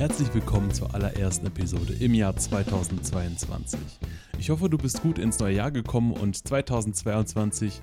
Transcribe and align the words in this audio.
Herzlich 0.00 0.32
willkommen 0.32 0.70
zur 0.70 0.94
allerersten 0.94 1.46
Episode 1.46 1.92
im 1.92 2.14
Jahr 2.14 2.34
2022. 2.34 3.78
Ich 4.38 4.48
hoffe, 4.48 4.70
du 4.70 4.78
bist 4.78 5.02
gut 5.02 5.18
ins 5.18 5.38
neue 5.38 5.56
Jahr 5.56 5.70
gekommen 5.70 6.12
und 6.12 6.34
2022 6.34 7.82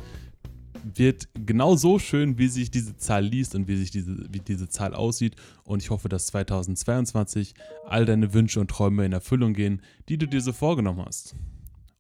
wird 0.96 1.30
genau 1.46 1.76
so 1.76 2.00
schön, 2.00 2.40
wie 2.40 2.48
sich 2.48 2.72
diese 2.72 2.98
Zahl 2.98 3.24
liest 3.24 3.54
und 3.54 3.68
wie 3.68 3.76
sich 3.76 3.92
diese, 3.92 4.18
wie 4.32 4.40
diese 4.40 4.68
Zahl 4.68 4.96
aussieht. 4.96 5.36
Und 5.64 5.84
ich 5.84 5.92
hoffe, 5.92 6.10
dass 6.10 6.26
2022 6.26 7.54
all 7.86 8.06
deine 8.06 8.34
Wünsche 8.34 8.60
und 8.60 8.72
Träume 8.72 9.06
in 9.06 9.14
Erfüllung 9.14 9.54
gehen, 9.54 9.84
die 10.10 10.18
du 10.18 10.28
dir 10.28 10.42
so 10.42 10.54
vorgenommen 10.54 11.06
hast. 11.06 11.36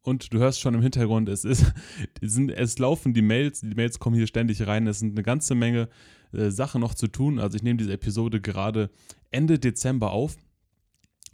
Und 0.02 0.34
du 0.34 0.39
hörst 0.39 0.61
schon 0.61 0.74
im 0.74 0.82
Hintergrund, 0.82 1.29
es, 1.29 1.46
ist, 1.46 1.61
es, 2.21 2.34
sind, 2.34 2.50
es 2.50 2.79
laufen 2.79 3.14
die 3.14 3.21
Mails, 3.21 3.61
die 3.61 3.75
Mails 3.75 4.00
kommen 4.00 4.15
hier 4.15 4.25
ständig 4.25 4.65
rein. 4.65 4.88
Es 4.88 4.97
sind 4.97 5.11
eine 5.11 5.21
ganze 5.21 5.54
Menge 5.54 5.89
äh, 6.34 6.50
Sachen 6.50 6.82
noch 6.82 6.94
zu 6.94 7.08
tun. 7.08 7.40
Also 7.40 7.58
ich 7.58 7.64
nehme 7.64 7.78
diese 7.78 7.94
Episode 7.94 8.42
gerade 8.42 8.90
Ende 9.32 9.60
Dezember 9.60 10.12
auf, 10.12 10.38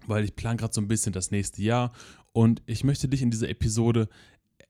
weil 0.08 0.24
ich 0.24 0.36
plane 0.36 0.58
gerade 0.58 0.74
so 0.74 0.82
ein 0.82 0.88
bisschen 0.88 1.14
das 1.14 1.32
nächste 1.32 1.62
Jahr. 1.62 1.92
Und 2.32 2.62
ich 2.66 2.84
möchte 2.84 3.08
dich 3.08 3.22
in 3.22 3.32
dieser 3.32 3.50
Episode 3.50 4.10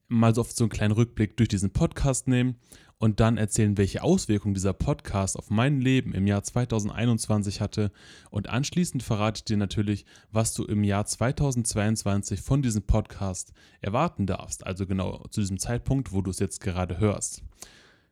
mal 0.07 0.35
so 0.35 0.41
auf 0.41 0.51
so 0.51 0.65
einen 0.65 0.69
kleinen 0.69 0.93
Rückblick 0.93 1.37
durch 1.37 1.49
diesen 1.49 1.71
Podcast 1.71 2.27
nehmen 2.27 2.57
und 3.03 3.19
dann 3.19 3.37
erzählen, 3.37 3.77
welche 3.77 4.01
Auswirkungen 4.01 4.53
dieser 4.53 4.73
Podcast 4.73 5.37
auf 5.37 5.49
mein 5.49 5.81
Leben 5.81 6.13
im 6.13 6.25
Jahr 6.25 6.43
2021 6.43 7.59
hatte. 7.59 7.91
Und 8.29 8.47
anschließend 8.49 9.03
verrate 9.03 9.39
ich 9.39 9.43
dir 9.43 9.57
natürlich, 9.57 10.05
was 10.31 10.53
du 10.53 10.63
im 10.63 10.83
Jahr 10.83 11.05
2022 11.05 12.41
von 12.41 12.61
diesem 12.61 12.83
Podcast 12.83 13.51
erwarten 13.81 14.25
darfst. 14.25 14.65
Also 14.65 14.85
genau 14.85 15.25
zu 15.31 15.41
diesem 15.41 15.59
Zeitpunkt, 15.59 16.13
wo 16.13 16.21
du 16.21 16.31
es 16.31 16.39
jetzt 16.39 16.61
gerade 16.61 16.99
hörst. 16.99 17.43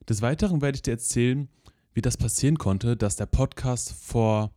Des 0.09 0.21
Weiteren 0.21 0.61
werde 0.61 0.75
ich 0.75 0.81
dir 0.81 0.91
erzählen, 0.91 1.47
wie 1.93 2.01
das 2.01 2.17
passieren 2.17 2.57
konnte, 2.57 2.95
dass 2.95 3.15
der 3.15 3.25
Podcast 3.25 3.93
vor 3.93 4.51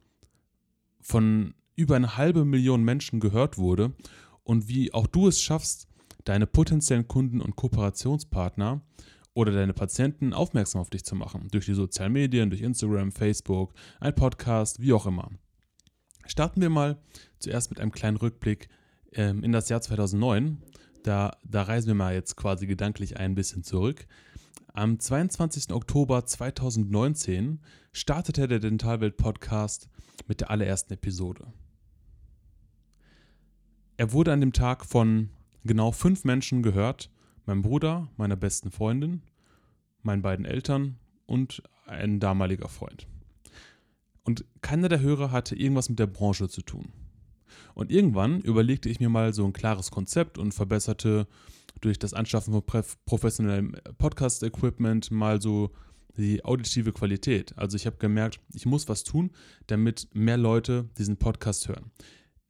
von 1.00 1.54
über 1.77 1.96
eine 1.96 2.16
halbe 2.16 2.44
Million 2.44 2.82
Menschen 2.82 3.20
gehört 3.20 3.58
wurde 3.58 3.92
und 4.42 4.68
wie 4.68 4.94
auch 4.94 5.06
du 5.06 5.28
es 5.28 5.40
schaffst, 5.40 5.88
deine 6.24 6.46
potenziellen 6.46 7.08
Kunden 7.08 7.40
und 7.40 7.56
Kooperationspartner 7.56 8.80
oder 9.34 9.52
deine 9.52 9.74
Patienten 9.74 10.32
aufmerksam 10.32 10.80
auf 10.80 10.90
dich 10.90 11.05
zu 11.05 11.16
machen. 11.16 11.48
Durch 11.50 11.66
die 11.66 11.74
sozialen 11.74 12.12
Medien, 12.12 12.50
durch 12.50 12.62
Instagram, 12.62 13.12
Facebook, 13.12 13.74
ein 14.00 14.14
Podcast, 14.14 14.80
wie 14.80 14.92
auch 14.92 15.06
immer. 15.06 15.30
Starten 16.27 16.60
wir 16.60 16.70
mal 16.70 16.98
zuerst 17.38 17.70
mit 17.70 17.80
einem 17.80 17.92
kleinen 17.92 18.16
Rückblick 18.16 18.68
ähm, 19.12 19.42
in 19.42 19.52
das 19.52 19.68
Jahr 19.68 19.80
2009. 19.80 20.62
Da, 21.02 21.36
da 21.44 21.64
reisen 21.64 21.88
wir 21.88 21.94
mal 21.94 22.14
jetzt 22.14 22.36
quasi 22.36 22.66
gedanklich 22.66 23.18
ein 23.18 23.34
bisschen 23.34 23.62
zurück. 23.64 24.06
Am 24.77 24.98
22. 24.98 25.72
Oktober 25.72 26.27
2019 26.27 27.61
startete 27.92 28.48
der 28.48 28.58
Dentalwelt 28.58 29.17
Podcast 29.17 29.89
mit 30.27 30.41
der 30.41 30.50
allerersten 30.50 30.94
Episode. 30.94 31.53
Er 33.97 34.11
wurde 34.11 34.33
an 34.33 34.41
dem 34.41 34.52
Tag 34.52 34.84
von 34.84 35.30
genau 35.62 35.92
fünf 35.92 36.25
Menschen 36.25 36.64
gehört. 36.64 37.12
Mein 37.47 37.62
Bruder, 37.62 38.08
meiner 38.17 38.34
besten 38.34 38.72
Freundin, 38.72 39.22
meinen 40.02 40.22
beiden 40.22 40.45
Eltern 40.45 40.97
und 41.27 41.62
ein 41.86 42.19
damaliger 42.19 42.69
Freund. 42.69 43.06
Und 44.25 44.45
keiner 44.61 44.89
der 44.89 44.98
Hörer 44.98 45.30
hatte 45.30 45.55
irgendwas 45.55 45.89
mit 45.89 46.00
der 46.00 46.08
Branche 46.08 46.48
zu 46.48 46.62
tun. 46.62 46.89
Und 47.75 47.92
irgendwann 47.92 48.41
überlegte 48.41 48.89
ich 48.89 48.98
mir 48.98 49.08
mal 49.08 49.34
so 49.34 49.45
ein 49.45 49.52
klares 49.52 49.92
Konzept 49.92 50.36
und 50.36 50.52
verbesserte 50.52 51.28
durch 51.84 51.98
das 51.98 52.14
Anschaffen 52.14 52.52
von 52.52 52.84
professionellem 53.06 53.77
Podcast-Equipment 53.98 55.10
mal 55.10 55.40
so 55.40 55.70
die 56.16 56.44
auditive 56.44 56.92
Qualität. 56.92 57.56
Also 57.58 57.77
ich 57.77 57.86
habe 57.86 57.96
gemerkt, 57.96 58.40
ich 58.52 58.66
muss 58.66 58.88
was 58.88 59.04
tun, 59.04 59.30
damit 59.66 60.08
mehr 60.14 60.36
Leute 60.36 60.88
diesen 60.96 61.16
Podcast 61.16 61.68
hören. 61.68 61.90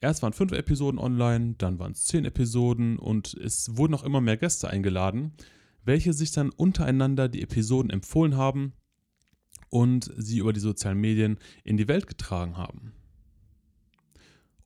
Erst 0.01 0.23
waren 0.23 0.35
fünf 0.35 0.53
Episoden 0.53 1.01
online, 1.01 1.55
dann 1.57 1.79
waren 1.79 1.93
es 1.93 2.05
zehn 2.05 2.27
Episoden 2.27 2.99
und 2.99 3.35
es 3.35 3.77
wurden 3.77 3.95
auch 3.95 4.03
immer 4.03 4.21
mehr 4.21 4.37
Gäste 4.37 4.69
eingeladen, 4.69 5.33
welche 5.83 6.13
sich 6.13 6.31
dann 6.33 6.51
untereinander 6.51 7.29
die 7.29 7.43
Episoden 7.43 7.91
empfohlen 7.91 8.37
haben 8.37 8.75
und 9.71 10.13
sie 10.17 10.39
über 10.39 10.53
die 10.53 10.61
sozialen 10.61 11.01
Medien 11.01 11.39
in 11.65 11.77
die 11.77 11.89
Welt 11.89 12.07
getragen 12.07 12.57
haben. 12.57 12.93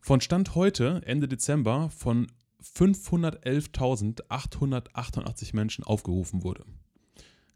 von 0.00 0.20
Stand 0.20 0.56
heute, 0.56 1.00
Ende 1.06 1.28
Dezember, 1.28 1.88
von 1.90 2.26
511.888 2.62 5.54
Menschen 5.54 5.84
aufgerufen 5.84 6.42
wurde. 6.42 6.64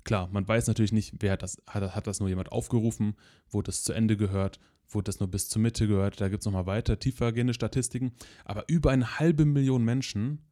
Klar, 0.04 0.28
man 0.32 0.46
weiß 0.46 0.66
natürlich 0.66 0.92
nicht, 0.92 1.14
wer 1.20 1.32
hat 1.32 1.43
das, 1.43 1.62
hat, 1.66 1.94
hat 1.94 2.06
das 2.06 2.20
nur 2.20 2.28
jemand 2.28 2.52
aufgerufen, 2.52 3.14
wurde 3.50 3.66
das 3.66 3.84
zu 3.84 3.93
Ende 3.93 4.16
gehört, 4.16 4.58
wurde 4.88 5.04
das 5.04 5.20
nur 5.20 5.31
bis 5.31 5.49
zur 5.49 5.62
Mitte 5.62 5.87
gehört, 5.87 6.20
da 6.20 6.28
gibt 6.28 6.43
es 6.43 6.46
nochmal 6.46 6.66
weiter 6.66 6.99
tiefergehende 6.99 7.54
Statistiken, 7.54 8.12
aber 8.44 8.64
über 8.69 8.90
eine 8.90 9.19
halbe 9.19 9.44
Million 9.44 9.84
Menschen 9.84 10.43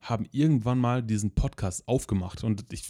haben 0.00 0.26
irgendwann 0.30 0.78
mal 0.78 1.02
diesen 1.02 1.34
Podcast 1.34 1.86
aufgemacht. 1.86 2.42
Und 2.42 2.72
ich 2.72 2.88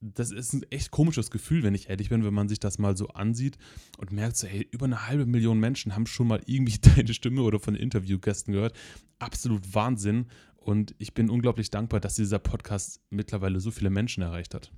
das 0.00 0.30
ist 0.30 0.54
ein 0.54 0.62
echt 0.70 0.90
komisches 0.90 1.30
Gefühl, 1.30 1.62
wenn 1.62 1.74
ich 1.74 1.90
ehrlich 1.90 2.08
bin, 2.08 2.24
wenn 2.24 2.32
man 2.34 2.48
sich 2.48 2.58
das 2.58 2.78
mal 2.78 2.96
so 2.96 3.08
ansieht 3.08 3.58
und 3.98 4.12
merkt 4.12 4.36
so, 4.36 4.46
hey, 4.46 4.66
über 4.70 4.86
eine 4.86 5.06
halbe 5.06 5.26
Million 5.26 5.60
Menschen 5.60 5.94
haben 5.94 6.06
schon 6.06 6.26
mal 6.26 6.40
irgendwie 6.46 6.78
deine 6.96 7.12
Stimme 7.12 7.42
oder 7.42 7.60
von 7.60 7.74
Interviewgästen 7.74 8.54
gehört. 8.54 8.74
Absolut 9.18 9.74
Wahnsinn. 9.74 10.26
Und 10.56 10.94
ich 10.98 11.14
bin 11.14 11.30
unglaublich 11.30 11.70
dankbar, 11.70 12.00
dass 12.00 12.14
dieser 12.14 12.38
Podcast 12.38 13.00
mittlerweile 13.10 13.60
so 13.60 13.70
viele 13.70 13.90
Menschen 13.90 14.22
erreicht 14.22 14.54
hat. 14.54 14.72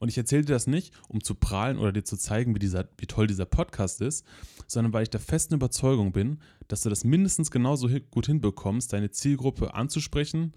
Und 0.00 0.08
ich 0.08 0.18
erzähle 0.18 0.44
dir 0.44 0.54
das 0.54 0.66
nicht, 0.66 0.92
um 1.08 1.22
zu 1.22 1.34
prahlen 1.34 1.78
oder 1.78 1.92
dir 1.92 2.04
zu 2.04 2.16
zeigen, 2.16 2.54
wie, 2.54 2.58
dieser, 2.58 2.88
wie 2.98 3.06
toll 3.06 3.26
dieser 3.26 3.46
Podcast 3.46 4.00
ist, 4.00 4.24
sondern 4.66 4.92
weil 4.92 5.04
ich 5.04 5.10
der 5.10 5.20
festen 5.20 5.54
Überzeugung 5.54 6.12
bin, 6.12 6.40
dass 6.68 6.82
du 6.82 6.88
das 6.88 7.04
mindestens 7.04 7.50
genauso 7.50 7.88
gut 8.10 8.26
hinbekommst, 8.26 8.92
deine 8.92 9.10
Zielgruppe 9.10 9.74
anzusprechen, 9.74 10.54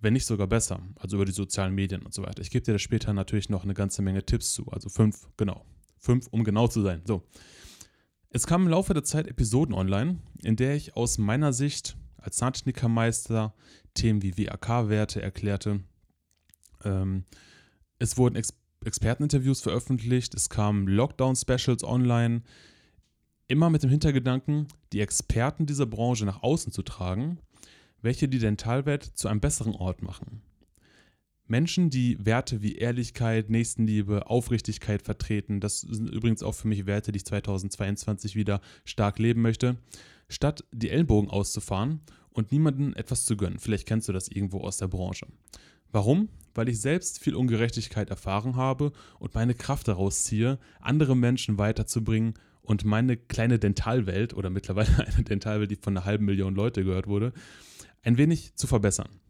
wenn 0.00 0.12
nicht 0.12 0.26
sogar 0.26 0.46
besser, 0.46 0.80
also 0.96 1.16
über 1.16 1.24
die 1.24 1.32
sozialen 1.32 1.74
Medien 1.74 2.02
und 2.02 2.14
so 2.14 2.22
weiter. 2.22 2.40
Ich 2.40 2.50
gebe 2.50 2.64
dir 2.64 2.72
da 2.72 2.78
später 2.78 3.12
natürlich 3.12 3.48
noch 3.48 3.64
eine 3.64 3.74
ganze 3.74 4.02
Menge 4.02 4.24
Tipps 4.24 4.52
zu, 4.52 4.66
also 4.68 4.88
fünf, 4.88 5.28
genau. 5.36 5.64
Fünf, 5.98 6.28
um 6.28 6.44
genau 6.44 6.68
zu 6.68 6.82
sein. 6.82 7.02
So. 7.04 7.22
Es 8.30 8.46
kamen 8.46 8.66
im 8.66 8.70
Laufe 8.70 8.94
der 8.94 9.02
Zeit 9.02 9.26
Episoden 9.26 9.74
online, 9.74 10.18
in 10.42 10.54
der 10.54 10.76
ich 10.76 10.96
aus 10.96 11.18
meiner 11.18 11.52
Sicht 11.52 11.96
als 12.18 12.36
Zahntechnikermeister 12.36 13.54
Themen 13.94 14.22
wie 14.22 14.36
WAK-Werte 14.36 15.22
erklärte. 15.22 15.80
Ähm, 16.84 17.24
es 17.98 18.16
wurden 18.16 18.36
Ex 18.36 18.54
Experteninterviews 18.84 19.60
veröffentlicht, 19.60 20.34
es 20.34 20.50
kamen 20.50 20.86
Lockdown-Specials 20.86 21.82
online, 21.82 22.42
immer 23.48 23.70
mit 23.70 23.82
dem 23.82 23.90
Hintergedanken, 23.90 24.68
die 24.92 25.00
Experten 25.00 25.66
dieser 25.66 25.86
Branche 25.86 26.24
nach 26.24 26.44
außen 26.44 26.70
zu 26.70 26.82
tragen, 26.82 27.40
welche 28.02 28.28
die 28.28 28.38
Dentalwelt 28.38 29.02
zu 29.02 29.28
einem 29.28 29.40
besseren 29.40 29.74
Ort 29.74 30.02
machen. 30.02 30.42
Menschen, 31.46 31.88
die 31.88 32.18
Werte 32.24 32.62
wie 32.62 32.76
Ehrlichkeit, 32.76 33.48
Nächstenliebe, 33.48 34.28
Aufrichtigkeit 34.28 35.02
vertreten, 35.02 35.60
das 35.60 35.80
sind 35.80 36.10
übrigens 36.10 36.42
auch 36.42 36.52
für 36.52 36.68
mich 36.68 36.84
Werte, 36.84 37.10
die 37.10 37.16
ich 37.16 37.24
2022 37.24 38.36
wieder 38.36 38.60
stark 38.84 39.18
leben 39.18 39.40
möchte, 39.40 39.78
statt 40.28 40.64
die 40.72 40.90
Ellenbogen 40.90 41.30
auszufahren 41.30 42.00
und 42.30 42.52
niemandem 42.52 42.94
etwas 42.94 43.24
zu 43.24 43.36
gönnen. 43.36 43.58
Vielleicht 43.58 43.86
kennst 43.86 44.08
du 44.08 44.12
das 44.12 44.28
irgendwo 44.28 44.60
aus 44.60 44.76
der 44.76 44.88
Branche. 44.88 45.26
Warum? 45.90 46.28
Weil 46.54 46.68
ich 46.68 46.80
selbst 46.80 47.18
viel 47.18 47.34
Ungerechtigkeit 47.34 48.10
erfahren 48.10 48.56
habe 48.56 48.92
und 49.18 49.34
meine 49.34 49.54
Kraft 49.54 49.88
daraus 49.88 50.24
ziehe, 50.24 50.58
andere 50.80 51.16
Menschen 51.16 51.56
weiterzubringen 51.56 52.34
und 52.60 52.84
meine 52.84 53.16
kleine 53.16 53.58
Dentalwelt 53.58 54.34
oder 54.34 54.50
mittlerweile 54.50 54.98
eine 55.06 55.24
Dentalwelt, 55.24 55.70
die 55.70 55.76
von 55.76 55.96
einer 55.96 56.04
halben 56.04 56.26
Million 56.26 56.54
Leute 56.54 56.84
gehört 56.84 57.06
wurde, 57.06 57.32
ein 58.08 58.16
wenig 58.16 58.54
zu 58.54 58.66
verbessern. 58.66 59.20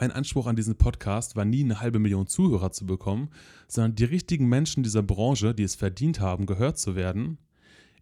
Mein 0.00 0.12
Anspruch 0.12 0.46
an 0.46 0.56
diesen 0.56 0.76
Podcast 0.76 1.36
war 1.36 1.44
nie 1.44 1.62
eine 1.62 1.80
halbe 1.80 1.98
Million 1.98 2.26
Zuhörer 2.26 2.72
zu 2.72 2.86
bekommen, 2.86 3.28
sondern 3.68 3.96
die 3.96 4.04
richtigen 4.04 4.48
Menschen 4.48 4.82
dieser 4.82 5.02
Branche, 5.02 5.54
die 5.54 5.62
es 5.62 5.74
verdient 5.74 6.18
haben, 6.18 6.46
gehört 6.46 6.78
zu 6.78 6.96
werden, 6.96 7.36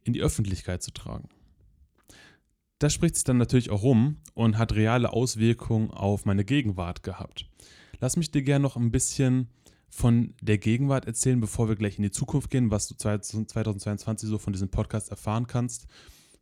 in 0.04 0.12
die 0.12 0.20
Öffentlichkeit 0.20 0.81
zu 0.84 0.92
tragen. 0.92 1.28
Das 2.78 2.92
spricht 2.92 3.16
sich 3.16 3.25
dann 3.25 3.38
natürlich 3.38 3.70
auch 3.70 3.82
rum 3.82 4.19
und 4.34 4.58
hat 4.58 4.75
reale 4.75 5.12
Auswirkungen 5.12 5.90
auf 5.90 6.25
meine 6.25 6.44
Gegenwart 6.44 7.02
gehabt. 7.02 7.50
Lass 7.98 8.16
mich 8.16 8.31
dir 8.31 8.42
gerne 8.42 8.62
noch 8.62 8.76
ein 8.76 8.92
bisschen 8.92 9.48
von 9.88 10.34
der 10.40 10.58
Gegenwart 10.58 11.06
erzählen, 11.06 11.40
bevor 11.40 11.69
wir 11.69 11.75
gleich 11.75 11.96
in 11.96 12.04
die 12.04 12.12
Zukunft 12.12 12.48
gehen, 12.48 12.70
was 12.70 12.87
du 12.87 12.94
2022 12.94 14.28
so 14.28 14.38
von 14.38 14.52
diesem 14.52 14.69
Podcast 14.69 15.10
erfahren 15.10 15.48
kannst, 15.48 15.88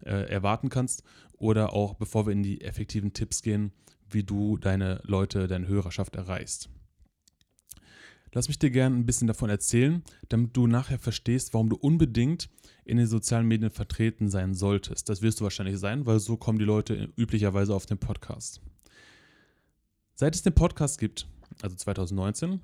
äh, 0.04 0.30
erwarten 0.30 0.68
kannst, 0.68 1.02
oder 1.36 1.72
auch 1.72 1.94
bevor 1.94 2.26
wir 2.26 2.32
in 2.32 2.42
die 2.42 2.60
effektiven 2.60 3.12
Tipps 3.12 3.42
gehen, 3.42 3.72
wie 4.10 4.24
du 4.24 4.56
deine 4.56 5.00
Leute, 5.04 5.46
deine 5.46 5.68
Hörerschaft 5.68 6.16
erreichst. 6.16 6.68
Lass 8.32 8.48
mich 8.48 8.58
dir 8.58 8.70
gerne 8.70 8.96
ein 8.96 9.06
bisschen 9.06 9.26
davon 9.26 9.48
erzählen, 9.48 10.02
damit 10.28 10.56
du 10.56 10.66
nachher 10.66 10.98
verstehst, 10.98 11.54
warum 11.54 11.70
du 11.70 11.76
unbedingt 11.76 12.50
in 12.84 12.98
den 12.98 13.06
sozialen 13.06 13.46
Medien 13.46 13.70
vertreten 13.70 14.28
sein 14.28 14.54
solltest. 14.54 15.08
Das 15.08 15.22
wirst 15.22 15.40
du 15.40 15.44
wahrscheinlich 15.44 15.78
sein, 15.78 16.06
weil 16.06 16.20
so 16.20 16.36
kommen 16.36 16.58
die 16.58 16.64
Leute 16.64 17.10
üblicherweise 17.16 17.74
auf 17.74 17.86
den 17.86 17.98
Podcast. 17.98 18.60
Seit 20.14 20.34
es 20.34 20.42
den 20.42 20.54
Podcast 20.54 20.98
gibt, 20.98 21.26
also 21.62 21.76
2019, 21.76 22.60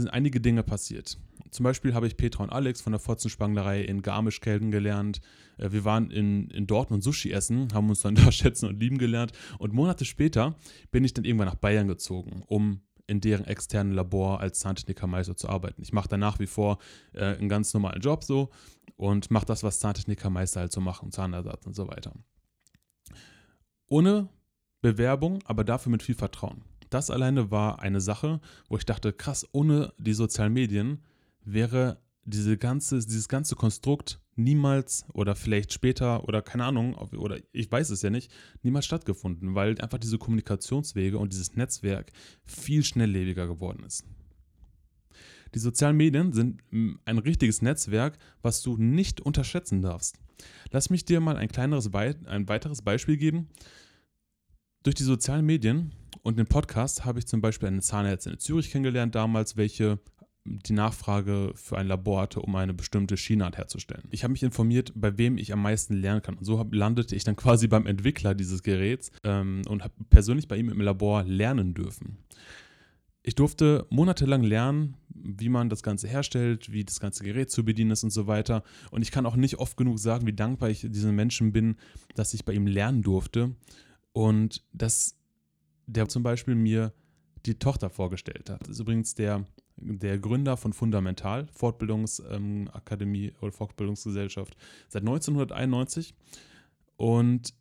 sind 0.00 0.10
einige 0.10 0.40
Dinge 0.40 0.62
passiert. 0.62 1.18
Zum 1.50 1.64
Beispiel 1.64 1.94
habe 1.94 2.06
ich 2.06 2.16
Petra 2.16 2.44
und 2.44 2.50
Alex 2.50 2.80
von 2.80 2.92
der 2.92 3.00
Fotzenspanglerei 3.00 3.82
in 3.82 4.02
Garmisch 4.02 4.40
kennengelernt. 4.40 5.20
Äh, 5.58 5.72
wir 5.72 5.84
waren 5.84 6.10
in, 6.10 6.48
in 6.50 6.66
Dortmund 6.66 7.02
Sushi 7.02 7.32
essen, 7.32 7.68
haben 7.74 7.88
uns 7.88 8.00
dann 8.00 8.14
da 8.16 8.30
schätzen 8.30 8.68
und 8.68 8.78
lieben 8.80 8.98
gelernt. 8.98 9.32
Und 9.58 9.72
Monate 9.72 10.04
später 10.04 10.56
bin 10.90 11.04
ich 11.04 11.14
dann 11.14 11.24
irgendwann 11.24 11.48
nach 11.48 11.56
Bayern 11.56 11.88
gezogen, 11.88 12.42
um 12.46 12.80
in 13.06 13.20
deren 13.20 13.44
externen 13.44 13.92
Labor 13.92 14.40
als 14.40 14.60
Zahntechnikermeister 14.60 15.36
zu 15.36 15.48
arbeiten. 15.48 15.82
Ich 15.82 15.92
mache 15.92 16.08
da 16.08 16.16
nach 16.16 16.38
wie 16.38 16.46
vor 16.46 16.78
äh, 17.12 17.36
einen 17.36 17.48
ganz 17.48 17.74
normalen 17.74 18.00
Job 18.00 18.22
so 18.22 18.50
und 18.96 19.32
mache 19.32 19.46
das, 19.46 19.64
was 19.64 19.80
Zahntechnikermeister 19.80 20.60
halt 20.60 20.72
so 20.72 20.80
machen, 20.80 21.10
Zahnersatz 21.10 21.66
und 21.66 21.74
so 21.74 21.88
weiter. 21.88 22.12
Ohne 23.88 24.28
Bewerbung, 24.80 25.40
aber 25.44 25.64
dafür 25.64 25.90
mit 25.90 26.04
viel 26.04 26.14
Vertrauen. 26.14 26.62
Das 26.90 27.10
alleine 27.10 27.50
war 27.50 27.80
eine 27.80 28.00
Sache, 28.00 28.40
wo 28.68 28.76
ich 28.76 28.84
dachte, 28.84 29.12
krass, 29.12 29.46
ohne 29.52 29.92
die 29.98 30.12
sozialen 30.12 30.52
Medien 30.52 30.98
wäre 31.44 32.02
diese 32.24 32.58
ganze, 32.58 32.98
dieses 32.98 33.28
ganze 33.28 33.54
Konstrukt 33.56 34.20
niemals 34.36 35.04
oder 35.12 35.34
vielleicht 35.34 35.72
später 35.72 36.24
oder 36.24 36.42
keine 36.42 36.64
Ahnung, 36.64 36.94
oder 36.94 37.38
ich 37.52 37.70
weiß 37.70 37.90
es 37.90 38.02
ja 38.02 38.10
nicht, 38.10 38.32
niemals 38.62 38.86
stattgefunden, 38.86 39.54
weil 39.54 39.80
einfach 39.80 39.98
diese 39.98 40.18
Kommunikationswege 40.18 41.18
und 41.18 41.32
dieses 41.32 41.56
Netzwerk 41.56 42.12
viel 42.44 42.84
schnelllebiger 42.84 43.46
geworden 43.46 43.84
ist. 43.84 44.04
Die 45.54 45.58
sozialen 45.58 45.96
Medien 45.96 46.32
sind 46.32 46.62
ein 47.04 47.18
richtiges 47.18 47.60
Netzwerk, 47.60 48.18
was 48.42 48.62
du 48.62 48.76
nicht 48.76 49.20
unterschätzen 49.20 49.82
darfst. 49.82 50.18
Lass 50.70 50.90
mich 50.90 51.04
dir 51.04 51.20
mal 51.20 51.36
ein 51.36 51.48
kleineres, 51.48 51.92
ein 51.92 52.48
weiteres 52.48 52.82
Beispiel 52.82 53.16
geben. 53.16 53.48
Durch 54.82 54.94
die 54.94 55.02
sozialen 55.02 55.44
Medien 55.44 55.92
und 56.22 56.38
den 56.38 56.46
Podcast 56.46 57.04
habe 57.04 57.18
ich 57.18 57.26
zum 57.26 57.40
Beispiel 57.40 57.68
eine 57.68 57.80
Zahnärztin 57.80 58.34
in 58.34 58.38
Zürich 58.38 58.70
kennengelernt 58.70 59.14
damals, 59.14 59.56
welche 59.56 59.98
die 60.44 60.72
Nachfrage 60.72 61.52
für 61.54 61.76
ein 61.76 61.86
Labor 61.86 62.22
hatte, 62.22 62.40
um 62.40 62.54
eine 62.56 62.72
bestimmte 62.74 63.16
Schienart 63.16 63.58
herzustellen. 63.58 64.04
Ich 64.10 64.24
habe 64.24 64.32
mich 64.32 64.42
informiert, 64.42 64.92
bei 64.94 65.18
wem 65.18 65.36
ich 65.36 65.52
am 65.52 65.62
meisten 65.62 65.94
lernen 65.94 66.22
kann. 66.22 66.36
Und 66.36 66.44
so 66.44 66.66
landete 66.70 67.14
ich 67.14 67.24
dann 67.24 67.36
quasi 67.36 67.68
beim 67.68 67.86
Entwickler 67.86 68.34
dieses 68.34 68.62
Geräts 68.62 69.10
ähm, 69.24 69.62
und 69.68 69.84
habe 69.84 69.94
persönlich 70.08 70.48
bei 70.48 70.56
ihm 70.56 70.70
im 70.70 70.80
Labor 70.80 71.24
lernen 71.24 71.74
dürfen. 71.74 72.18
Ich 73.22 73.34
durfte 73.34 73.86
monatelang 73.90 74.42
lernen, 74.42 74.96
wie 75.10 75.50
man 75.50 75.68
das 75.68 75.82
Ganze 75.82 76.08
herstellt, 76.08 76.72
wie 76.72 76.84
das 76.84 77.00
ganze 77.00 77.22
Gerät 77.22 77.50
zu 77.50 77.64
bedienen 77.64 77.90
ist 77.90 78.02
und 78.02 78.10
so 78.10 78.26
weiter. 78.26 78.62
Und 78.90 79.02
ich 79.02 79.10
kann 79.10 79.26
auch 79.26 79.36
nicht 79.36 79.58
oft 79.58 79.76
genug 79.76 79.98
sagen, 79.98 80.26
wie 80.26 80.32
dankbar 80.32 80.70
ich 80.70 80.80
diesen 80.80 81.14
Menschen 81.14 81.52
bin, 81.52 81.76
dass 82.14 82.32
ich 82.32 82.46
bei 82.46 82.54
ihm 82.54 82.66
lernen 82.66 83.02
durfte. 83.02 83.54
Und 84.12 84.64
dass 84.72 85.19
der 85.92 86.08
zum 86.08 86.22
Beispiel 86.22 86.54
mir 86.54 86.92
die 87.46 87.58
Tochter 87.58 87.90
vorgestellt 87.90 88.50
hat. 88.50 88.62
Das 88.62 88.70
ist 88.70 88.80
übrigens 88.80 89.14
der 89.14 89.44
der 89.82 90.18
Gründer 90.18 90.56
von 90.56 90.72
Fundamental, 90.72 91.46
Fortbildungsakademie 91.52 93.28
ähm, 93.28 93.34
oder 93.40 93.52
Fortbildungsgesellschaft, 93.52 94.56
seit 94.88 95.02
1991. 95.02 96.14
Und 96.96 97.54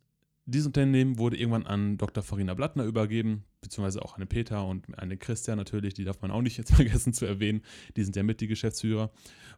dieses 0.46 0.68
Unternehmen 0.68 1.18
wurde 1.18 1.38
irgendwann 1.38 1.66
an 1.66 1.98
Dr. 1.98 2.24
Farina 2.24 2.54
Blattner 2.54 2.84
übergeben, 2.84 3.46
beziehungsweise 3.62 4.02
auch 4.02 4.18
an 4.18 4.28
Peter 4.28 4.66
und 4.66 4.98
an 4.98 5.10
den 5.10 5.20
Christian 5.20 5.58
natürlich, 5.58 5.94
die 5.94 6.04
darf 6.04 6.22
man 6.22 6.32
auch 6.32 6.42
nicht 6.42 6.58
jetzt 6.58 6.74
vergessen 6.76 7.14
zu 7.14 7.26
erwähnen. 7.26 7.62
Die 7.96 8.04
sind 8.04 8.16
ja 8.16 8.24
mit 8.24 8.42
die 8.42 8.48
Geschäftsführer. 8.48 9.12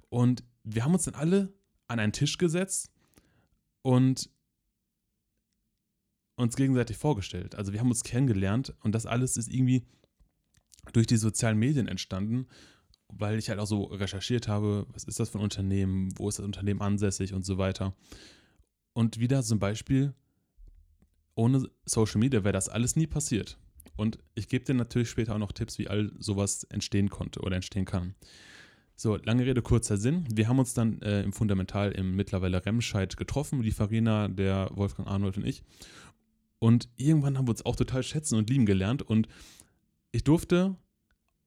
Und 0.10 0.44
wir 0.64 0.84
haben 0.84 0.94
uns 0.94 1.06
dann 1.06 1.16
alle 1.16 1.54
an 1.88 2.00
einen 2.00 2.14
Tisch 2.14 2.38
gesetzt 2.38 2.92
und 3.82 4.30
uns 6.42 6.56
gegenseitig 6.56 6.98
vorgestellt. 6.98 7.56
Also 7.56 7.74
wir 7.74 7.80
haben 7.80 7.90
uns 7.90 8.04
kennengelernt 8.04 8.74
und 8.82 8.94
das 8.94 9.06
alles 9.06 9.38
ist 9.38 9.52
irgendwie 9.52 9.86
durch 10.94 11.08
die 11.08 11.18
sozialen 11.18 11.58
Medien 11.58 11.88
entstanden, 11.88 12.48
weil 13.08 13.38
ich 13.38 13.50
halt 13.50 13.60
auch 13.60 13.68
so 13.68 13.84
recherchiert 13.84 14.48
habe, 14.48 14.86
was 14.94 15.04
ist 15.04 15.20
das 15.20 15.30
für 15.30 15.38
ein 15.38 15.44
Unternehmen, 15.44 16.10
wo 16.18 16.30
ist 16.30 16.40
das 16.40 16.46
Unternehmen 16.46 16.82
ansässig 16.82 17.34
und 17.34 17.46
so 17.46 17.58
weiter. 17.58 17.96
Und 18.94 19.20
wieder 19.20 19.44
zum 19.44 19.60
Beispiel, 19.60 20.14
ohne 21.36 21.68
Social 21.86 22.20
Media 22.20 22.44
wäre 22.44 22.54
das 22.54 22.70
alles 22.70 22.96
nie 22.96 23.08
passiert. 23.08 23.58
Und 23.96 24.20
ich 24.36 24.48
gebe 24.48 24.66
dir 24.66 24.74
natürlich 24.74 25.10
später 25.10 25.36
auch 25.36 25.40
noch 25.40 25.52
Tipps, 25.52 25.78
wie 25.78 25.88
all 25.88 26.12
sowas 26.18 26.64
entstehen 26.66 27.10
konnte 27.10 27.42
oder 27.42 27.56
entstehen 27.56 27.86
kann. 27.86 28.16
So, 28.96 29.18
lange 29.18 29.46
Rede, 29.46 29.62
kurzer 29.62 29.98
Sinn. 29.98 30.26
Wir 30.32 30.48
haben 30.48 30.60
uns 30.60 30.74
dann 30.74 31.02
äh, 31.02 31.24
im 31.24 31.34
Fundamental 31.34 31.92
im 31.92 32.16
mittlerweile 32.16 32.64
Remscheid 32.64 33.18
getroffen, 33.18 33.64
die 33.64 33.72
Farina, 33.72 34.28
der 34.28 34.70
Wolfgang 34.74 35.08
Arnold 35.08 35.38
und 35.38 35.46
ich. 35.46 35.64
Und 36.62 36.90
irgendwann 36.96 37.40
haben 37.40 37.48
wir 37.48 37.52
uns 37.52 37.66
auch 37.66 37.76
total 37.76 38.04
schätzen 38.04 38.38
und 38.38 38.52
lieben 38.52 38.68
gelernt. 38.68 39.02
Und 39.02 39.28
ich 40.12 40.24
durfte 40.24 40.76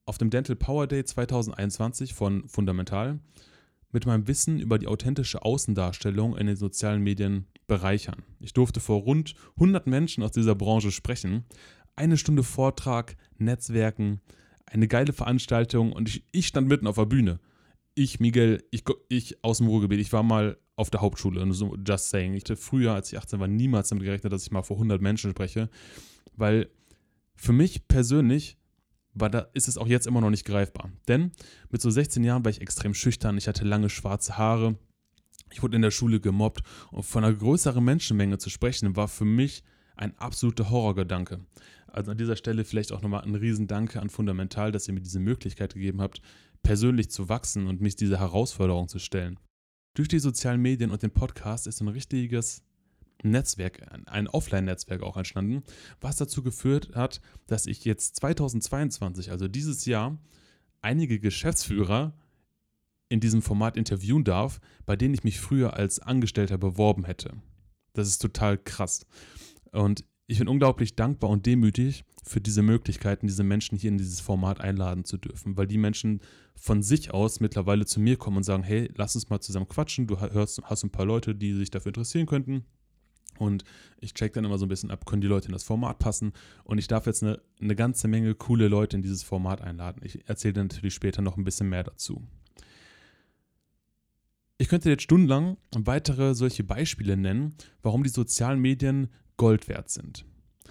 auf 0.07 0.19
dem 0.19 0.29
Dental 0.29 0.57
Power 0.57 0.89
Day 0.89 1.05
2021 1.05 2.15
von 2.15 2.49
Fundamental 2.49 3.21
mit 3.93 4.07
meinem 4.07 4.27
Wissen 4.27 4.59
über 4.59 4.77
die 4.77 4.89
authentische 4.89 5.43
Außendarstellung 5.43 6.37
in 6.37 6.49
den 6.49 6.57
sozialen 6.57 7.01
Medien 7.01 7.47
bereichern. 7.69 8.25
Ich 8.41 8.55
durfte 8.55 8.81
vor 8.81 9.03
rund 9.03 9.37
100 9.55 9.87
Menschen 9.87 10.25
aus 10.25 10.33
dieser 10.33 10.57
Branche 10.57 10.91
sprechen. 10.91 11.45
Eine 11.95 12.17
Stunde 12.17 12.43
Vortrag, 12.43 13.17
Netzwerken, 13.39 14.21
eine 14.67 14.89
geile 14.89 15.13
Veranstaltung 15.13 15.93
und 15.93 16.09
ich, 16.09 16.25
ich 16.33 16.49
stand 16.49 16.67
mitten 16.67 16.89
auf 16.89 16.97
der 16.97 17.07
Bühne. 17.07 17.39
Ich, 17.95 18.21
Miguel, 18.21 18.65
ich, 18.71 18.85
ich 19.09 19.45
aus 19.45 19.59
dem 19.59 19.69
Ruhrgebiet, 19.69 20.01
ich 20.01 20.13
war 20.13 20.23
mal 20.23 20.59
auf 20.77 20.91
der 20.91 21.01
Hauptschule, 21.01 21.53
so 21.53 21.77
just 21.87 22.11
saying. 22.11 22.35
Ich 22.35 22.43
hatte 22.43 22.57
früher, 22.57 22.95
als 22.95 23.13
ich 23.13 23.19
18 23.19 23.39
war, 23.39 23.47
niemals 23.47 23.89
damit 23.89 24.05
gerechnet, 24.05 24.33
dass 24.33 24.43
ich 24.43 24.51
mal 24.51 24.63
vor 24.63 24.77
100 24.77 25.01
Menschen 25.01 25.31
spreche, 25.31 25.71
weil 26.37 26.69
für 27.37 27.53
mich 27.53 27.87
persönlich 27.87 28.59
war 29.13 29.31
da, 29.31 29.47
ist 29.55 29.69
es 29.69 29.79
auch 29.79 29.87
jetzt 29.87 30.07
immer 30.07 30.21
noch 30.21 30.31
nicht 30.31 30.45
greifbar. 30.45 30.91
Denn 31.07 31.31
mit 31.71 31.81
so 31.81 31.91
16 31.91 32.25
Jahren 32.25 32.45
war 32.45 32.51
ich 32.51 32.61
extrem 32.61 32.95
schüchtern, 32.95 33.39
ich 33.39 33.47
hatte 33.47 33.65
lange 33.65 33.89
schwarze 33.89 34.37
Haare, 34.37 34.77
ich 35.53 35.63
wurde 35.63 35.77
in 35.77 35.83
der 35.83 35.93
Schule 35.93 36.21
gemobbt 36.21 36.63
und 36.91 37.05
von 37.05 37.23
einer 37.23 37.35
größeren 37.35 37.85
Menschenmenge 37.85 38.39
zu 38.39 38.51
sprechen, 38.51 38.97
war 38.97 39.07
für 39.07 39.25
mich 39.25 39.63
ein 39.95 40.17
absoluter 40.19 40.71
Horrorgedanke. 40.71 41.41
Also 41.87 42.11
an 42.11 42.19
dieser 42.19 42.35
Stelle 42.35 42.65
vielleicht 42.65 42.91
auch 42.91 43.03
nochmal 43.03 43.23
ein 43.23 43.37
Riesendanke 43.37 44.01
an 44.01 44.11
Fundamental, 44.11 44.73
dass 44.73 44.89
ihr 44.89 44.95
mir 44.95 45.01
diese 45.01 45.21
Möglichkeit 45.21 45.75
gegeben 45.75 46.01
habt, 46.01 46.21
persönlich 46.65 47.11
zu 47.11 47.29
wachsen 47.29 47.69
und 47.69 47.81
mich 47.81 47.95
dieser 47.95 48.19
Herausforderung 48.19 48.89
zu 48.89 48.99
stellen. 48.99 49.39
Durch 49.95 50.09
die 50.09 50.19
sozialen 50.19 50.61
Medien 50.61 50.91
und 50.91 51.05
den 51.05 51.13
Podcast 51.13 51.69
ist 51.69 51.81
ein 51.81 51.87
richtiges 51.89 52.65
Netzwerk, 53.23 53.81
ein 54.07 54.27
Offline-Netzwerk 54.27 55.03
auch 55.03 55.17
entstanden, 55.17 55.63
was 56.01 56.17
dazu 56.17 56.43
geführt 56.43 56.97
hat, 56.97 57.21
dass 57.47 57.67
ich 57.67 57.85
jetzt 57.85 58.17
2022, 58.17 59.31
also 59.31 59.47
dieses 59.47 59.87
Jahr, 59.87 60.19
einige 60.83 61.21
Geschäftsführer 61.21 62.13
in 63.09 63.21
diesem 63.21 63.43
Format 63.43 63.77
interviewen 63.77 64.25
darf, 64.25 64.61
bei 64.85 64.97
denen 64.97 65.15
ich 65.15 65.23
mich 65.23 65.39
früher 65.39 65.75
als 65.75 66.01
Angestellter 66.01 66.59
beworben 66.59 67.05
hätte. 67.05 67.33
Das 67.93 68.09
ist 68.09 68.19
total 68.19 68.59
krass. 68.59 69.07
Und 69.71 70.05
ich 70.27 70.39
bin 70.39 70.49
unglaublich 70.49 70.97
dankbar 70.97 71.31
und 71.31 71.45
demütig 71.45 72.05
für 72.23 72.41
diese 72.41 72.63
Möglichkeiten, 72.63 73.27
diese 73.27 73.45
Menschen 73.45 73.77
hier 73.77 73.91
in 73.91 73.99
dieses 73.99 74.21
Format 74.21 74.61
einladen 74.61 75.05
zu 75.05 75.19
dürfen, 75.19 75.57
weil 75.57 75.67
die 75.67 75.79
Menschen 75.79 76.21
von 76.55 76.83
sich 76.83 77.13
aus 77.13 77.41
mittlerweile 77.41 77.85
zu 77.85 78.01
mir 78.01 78.17
kommen 78.17 78.39
und 78.39 78.43
sagen, 78.43 78.63
hey, 78.63 78.91
lass 78.97 79.15
uns 79.15 79.29
mal 79.29 79.41
zusammen 79.41 79.69
quatschen, 79.69 80.07
du 80.07 80.19
hörst, 80.19 80.63
hast 80.65 80.85
ein 80.85 80.91
paar 80.91 81.05
Leute, 81.05 81.35
die 81.35 81.53
sich 81.53 81.71
dafür 81.71 81.91
interessieren 81.91 82.27
könnten. 82.27 82.65
Und 83.39 83.65
ich 84.01 84.15
check 84.15 84.33
dann 84.33 84.45
immer 84.45 84.59
so 84.59 84.65
ein 84.65 84.69
bisschen 84.69 84.93
ab, 84.93 85.07
können 85.07 85.21
die 85.21 85.29
Leute 85.29 85.49
in 85.49 85.53
das 85.53 85.65
Format 85.65 85.99
passen. 85.99 86.33
Und 86.63 86.79
ich 86.79 86.87
darf 86.87 87.07
jetzt 87.07 87.23
eine, 87.23 87.41
eine 87.61 87.75
ganze 87.75 88.07
Menge 88.07 88.35
coole 88.35 88.69
Leute 88.69 88.97
in 88.97 89.03
dieses 89.03 89.25
Format 89.25 89.61
einladen. 89.61 90.01
Ich 90.05 90.27
erzähle 90.29 90.63
natürlich 90.63 90.95
später 90.95 91.21
noch 91.21 91.37
ein 91.37 91.45
bisschen 91.45 91.69
mehr 91.69 91.83
dazu. 91.83 92.23
Ich 94.57 94.69
könnte 94.69 94.89
jetzt 94.89 95.03
stundenlang 95.03 95.57
weitere 95.77 96.35
solche 96.35 96.63
Beispiele 96.63 97.17
nennen, 97.17 97.57
warum 97.83 98.05
die 98.05 98.09
sozialen 98.09 98.61
Medien 98.61 99.09
Gold 99.37 99.69
wert 99.69 99.91
sind. 99.91 100.25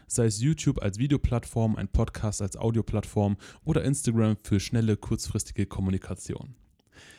Sei 0.08 0.26
es 0.26 0.42
YouTube 0.42 0.82
als 0.82 1.00
Videoplattform, 1.00 1.76
ein 1.76 1.88
Podcast 1.88 2.42
als 2.42 2.56
Audioplattform 2.56 3.38
oder 3.64 3.84
Instagram 3.84 4.38
für 4.44 4.60
schnelle, 4.60 4.98
kurzfristige 4.98 5.66
Kommunikation. 5.66 6.56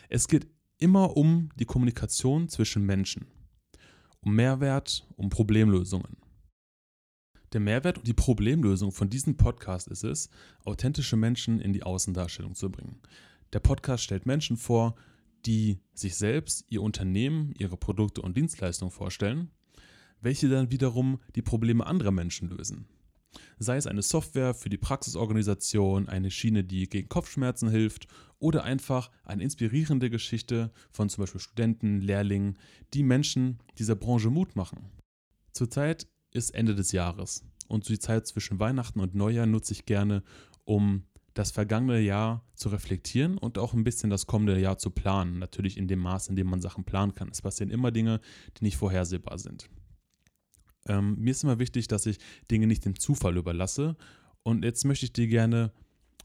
Es 0.08 0.28
geht 0.28 0.46
immer 0.78 1.16
um 1.16 1.48
die 1.56 1.64
Kommunikation 1.64 2.48
zwischen 2.48 2.84
Menschen, 2.84 3.26
um 4.20 4.34
Mehrwert, 4.34 5.06
um 5.16 5.28
Problemlösungen. 5.28 6.16
Der 7.52 7.60
Mehrwert 7.60 7.98
und 7.98 8.08
die 8.08 8.14
Problemlösung 8.14 8.90
von 8.90 9.08
diesem 9.08 9.36
Podcast 9.36 9.88
ist 9.88 10.02
es, 10.02 10.28
authentische 10.64 11.16
Menschen 11.16 11.60
in 11.60 11.72
die 11.72 11.84
Außendarstellung 11.84 12.54
zu 12.54 12.70
bringen. 12.70 13.00
Der 13.52 13.60
Podcast 13.60 14.02
stellt 14.02 14.26
Menschen 14.26 14.56
vor, 14.56 14.96
die 15.46 15.78
sich 15.92 16.16
selbst, 16.16 16.64
ihr 16.68 16.82
Unternehmen, 16.82 17.54
ihre 17.56 17.76
Produkte 17.76 18.22
und 18.22 18.36
Dienstleistungen 18.36 18.90
vorstellen, 18.90 19.50
welche 20.24 20.48
dann 20.48 20.70
wiederum 20.70 21.20
die 21.34 21.42
Probleme 21.42 21.86
anderer 21.86 22.10
Menschen 22.10 22.48
lösen. 22.48 22.86
Sei 23.58 23.76
es 23.76 23.86
eine 23.86 24.02
Software 24.02 24.54
für 24.54 24.68
die 24.68 24.78
Praxisorganisation, 24.78 26.08
eine 26.08 26.30
Schiene, 26.30 26.64
die 26.64 26.88
gegen 26.88 27.08
Kopfschmerzen 27.08 27.68
hilft 27.68 28.06
oder 28.38 28.64
einfach 28.64 29.10
eine 29.24 29.42
inspirierende 29.42 30.10
Geschichte 30.10 30.72
von 30.90 31.08
zum 31.08 31.22
Beispiel 31.22 31.40
Studenten, 31.40 32.00
Lehrlingen, 32.00 32.58
die 32.92 33.02
Menschen 33.02 33.58
dieser 33.78 33.96
Branche 33.96 34.30
Mut 34.30 34.56
machen. 34.56 34.90
Zurzeit 35.52 36.06
ist 36.32 36.54
Ende 36.54 36.74
des 36.74 36.92
Jahres 36.92 37.44
und 37.68 37.88
die 37.88 37.98
Zeit 37.98 38.26
zwischen 38.26 38.58
Weihnachten 38.58 39.00
und 39.00 39.14
Neujahr 39.14 39.46
nutze 39.46 39.72
ich 39.72 39.86
gerne, 39.86 40.22
um 40.64 41.04
das 41.34 41.50
vergangene 41.50 42.00
Jahr 42.00 42.44
zu 42.54 42.68
reflektieren 42.68 43.38
und 43.38 43.58
auch 43.58 43.74
ein 43.74 43.84
bisschen 43.84 44.08
das 44.08 44.26
kommende 44.26 44.58
Jahr 44.58 44.78
zu 44.78 44.90
planen. 44.90 45.40
Natürlich 45.40 45.76
in 45.76 45.88
dem 45.88 45.98
Maß, 45.98 46.28
in 46.28 46.36
dem 46.36 46.48
man 46.48 46.60
Sachen 46.60 46.84
planen 46.84 47.14
kann. 47.14 47.28
Es 47.28 47.42
passieren 47.42 47.70
immer 47.70 47.90
Dinge, 47.90 48.20
die 48.56 48.64
nicht 48.64 48.76
vorhersehbar 48.76 49.38
sind. 49.38 49.68
Ähm, 50.86 51.16
mir 51.18 51.30
ist 51.30 51.44
immer 51.44 51.58
wichtig, 51.58 51.88
dass 51.88 52.06
ich 52.06 52.18
Dinge 52.50 52.66
nicht 52.66 52.84
dem 52.84 52.98
Zufall 52.98 53.36
überlasse. 53.36 53.96
Und 54.42 54.64
jetzt 54.64 54.84
möchte 54.84 55.06
ich 55.06 55.12
dir 55.12 55.26
gerne 55.26 55.72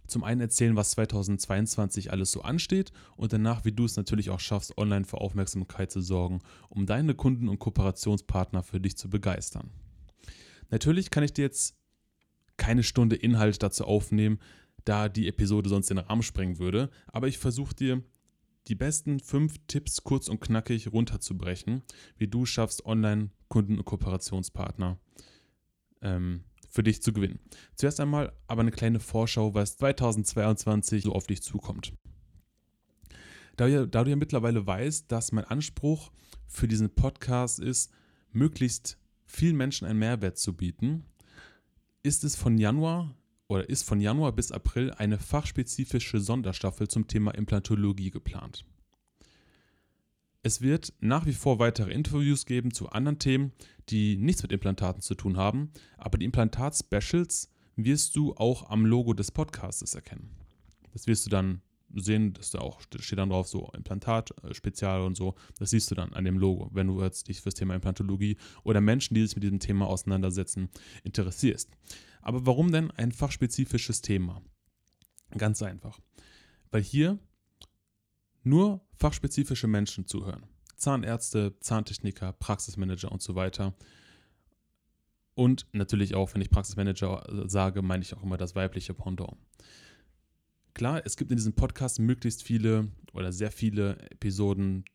zum 0.07 0.23
einen 0.23 0.41
erzählen, 0.41 0.75
was 0.75 0.91
2022 0.91 2.11
alles 2.11 2.31
so 2.31 2.41
ansteht 2.41 2.91
und 3.15 3.31
danach, 3.31 3.63
wie 3.63 3.71
du 3.71 3.85
es 3.85 3.95
natürlich 3.95 4.29
auch 4.29 4.39
schaffst, 4.39 4.77
online 4.77 5.05
für 5.05 5.21
Aufmerksamkeit 5.21 5.91
zu 5.91 6.01
sorgen, 6.01 6.41
um 6.69 6.85
deine 6.85 7.13
Kunden 7.13 7.47
und 7.47 7.59
Kooperationspartner 7.59 8.63
für 8.63 8.79
dich 8.79 8.97
zu 8.97 9.09
begeistern. 9.09 9.69
Natürlich 10.71 11.11
kann 11.11 11.23
ich 11.23 11.33
dir 11.33 11.43
jetzt 11.43 11.75
keine 12.57 12.83
Stunde 12.83 13.15
Inhalt 13.15 13.61
dazu 13.63 13.85
aufnehmen, 13.85 14.39
da 14.83 15.09
die 15.09 15.27
Episode 15.27 15.69
sonst 15.69 15.89
den 15.89 15.97
Rahmen 15.99 16.23
sprengen 16.23 16.59
würde. 16.59 16.89
Aber 17.07 17.27
ich 17.27 17.37
versuche 17.37 17.75
dir 17.75 18.03
die 18.69 18.75
besten 18.75 19.19
fünf 19.19 19.55
Tipps 19.67 20.03
kurz 20.03 20.27
und 20.27 20.39
knackig 20.39 20.91
runterzubrechen, 20.91 21.81
wie 22.17 22.27
du 22.27 22.45
schaffst, 22.45 22.85
online 22.85 23.31
Kunden 23.47 23.77
und 23.79 23.85
Kooperationspartner 23.85 24.99
ähm, 26.01 26.43
für 26.69 26.83
dich 26.83 27.01
zu 27.01 27.11
gewinnen. 27.11 27.39
Zuerst 27.75 27.99
einmal 27.99 28.31
aber 28.47 28.61
eine 28.61 28.71
kleine 28.71 28.99
Vorschau, 28.99 29.55
was 29.55 29.77
2022 29.77 31.03
so 31.03 31.13
auf 31.13 31.25
dich 31.25 31.41
zukommt. 31.41 31.93
Da, 33.57 33.67
da 33.85 34.03
du 34.03 34.09
ja 34.09 34.15
mittlerweile 34.15 34.65
weißt, 34.65 35.11
dass 35.11 35.31
mein 35.31 35.45
Anspruch 35.45 36.11
für 36.47 36.67
diesen 36.67 36.93
Podcast 36.93 37.59
ist, 37.59 37.91
möglichst 38.31 38.97
vielen 39.25 39.57
Menschen 39.57 39.87
einen 39.87 39.99
Mehrwert 39.99 40.37
zu 40.37 40.55
bieten, 40.55 41.05
ist 42.03 42.23
es 42.23 42.35
von 42.35 42.57
Januar 42.57 43.15
oder 43.49 43.67
ist 43.67 43.83
von 43.83 43.99
Januar 43.99 44.31
bis 44.31 44.51
April 44.51 44.91
eine 44.91 45.17
fachspezifische 45.17 46.21
Sonderstaffel 46.21 46.87
zum 46.87 47.07
Thema 47.07 47.31
Implantologie 47.31 48.11
geplant. 48.11 48.63
Es 50.41 50.61
wird 50.61 50.93
nach 51.01 51.25
wie 51.25 51.33
vor 51.33 51.59
weitere 51.59 51.91
Interviews 51.91 52.45
geben 52.45 52.71
zu 52.71 52.89
anderen 52.89 53.19
Themen, 53.19 53.51
die 53.89 54.15
nichts 54.15 54.43
mit 54.43 54.53
Implantaten 54.53 55.01
zu 55.01 55.15
tun 55.15 55.35
haben, 55.35 55.71
aber 55.97 56.17
die 56.17 56.25
Implantat-Specials 56.25 57.49
wirst 57.75 58.15
du 58.15 58.35
auch 58.35 58.69
am 58.69 58.85
Logo 58.85 59.13
des 59.13 59.31
Podcasts 59.31 59.93
erkennen. 59.95 60.29
Das 60.93 61.07
wirst 61.07 61.25
du 61.25 61.29
dann 61.29 61.61
sehen, 61.95 62.33
dass 62.33 62.51
da 62.51 62.59
auch 62.59 62.81
steht 62.81 63.19
dann 63.19 63.29
drauf 63.29 63.47
so 63.47 63.69
Implantat-Spezial 63.75 65.01
und 65.01 65.15
so. 65.15 65.35
Das 65.57 65.71
siehst 65.71 65.89
du 65.91 65.95
dann 65.95 66.13
an 66.13 66.25
dem 66.25 66.37
Logo, 66.37 66.69
wenn 66.73 66.87
du 66.87 67.01
jetzt 67.01 67.27
dich 67.27 67.39
für 67.39 67.45
das 67.45 67.55
Thema 67.55 67.75
Implantologie 67.75 68.37
oder 68.63 68.81
Menschen, 68.81 69.15
die 69.15 69.25
sich 69.25 69.35
mit 69.35 69.43
diesem 69.43 69.59
Thema 69.59 69.87
auseinandersetzen, 69.87 70.69
interessierst. 71.03 71.69
Aber 72.21 72.45
warum 72.45 72.71
denn 72.71 72.91
ein 72.91 73.11
fachspezifisches 73.11 74.01
Thema? 74.01 74.41
Ganz 75.37 75.61
einfach. 75.61 75.99
Weil 76.71 76.81
hier 76.83 77.19
nur 78.43 78.81
fachspezifische 78.95 79.67
Menschen 79.67 80.07
zuhören. 80.07 80.45
Zahnärzte, 80.75 81.57
Zahntechniker, 81.59 82.33
Praxismanager 82.33 83.11
und 83.11 83.21
so 83.21 83.35
weiter. 83.35 83.73
Und 85.35 85.67
natürlich 85.71 86.15
auch, 86.15 86.33
wenn 86.33 86.41
ich 86.41 86.49
Praxismanager 86.49 87.25
sage, 87.47 87.81
meine 87.81 88.03
ich 88.03 88.13
auch 88.13 88.23
immer 88.23 88.37
das 88.37 88.55
weibliche 88.55 88.93
Pendant. 88.93 89.37
Klar, 90.79 91.01
es 91.03 91.17
gibt 91.17 91.29
in 91.29 91.35
diesem 91.35 91.51
Podcast 91.51 91.99
möglichst 91.99 92.41
viele 92.41 92.87
oder 93.11 93.33
sehr 93.33 93.51
viele 93.51 93.97
Episoden 94.11 94.85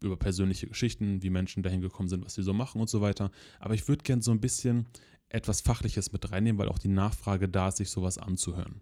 über 0.00 0.16
persönliche 0.16 0.68
Geschichten, 0.68 1.24
wie 1.24 1.30
Menschen 1.30 1.64
dahin 1.64 1.80
gekommen 1.80 2.08
sind, 2.08 2.24
was 2.24 2.34
sie 2.34 2.44
so 2.44 2.52
machen 2.52 2.80
und 2.80 2.88
so 2.88 3.00
weiter. 3.00 3.32
Aber 3.58 3.74
ich 3.74 3.88
würde 3.88 4.04
gerne 4.04 4.22
so 4.22 4.30
ein 4.30 4.40
bisschen 4.40 4.86
etwas 5.28 5.60
Fachliches 5.60 6.12
mit 6.12 6.30
reinnehmen, 6.30 6.60
weil 6.60 6.68
auch 6.68 6.78
die 6.78 6.86
Nachfrage 6.86 7.48
da 7.48 7.66
ist, 7.66 7.78
sich 7.78 7.90
sowas 7.90 8.16
anzuhören. 8.16 8.80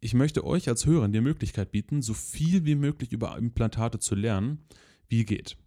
Ich 0.00 0.14
möchte 0.14 0.46
euch 0.46 0.66
als 0.66 0.86
Hörer 0.86 1.08
die 1.08 1.20
Möglichkeit 1.20 1.72
bieten, 1.72 2.00
so 2.00 2.14
viel 2.14 2.64
wie 2.64 2.74
möglich 2.74 3.12
über 3.12 3.36
Implantate 3.36 3.98
zu 3.98 4.14
lernen, 4.14 4.64
wie 5.08 5.26
geht. 5.26 5.58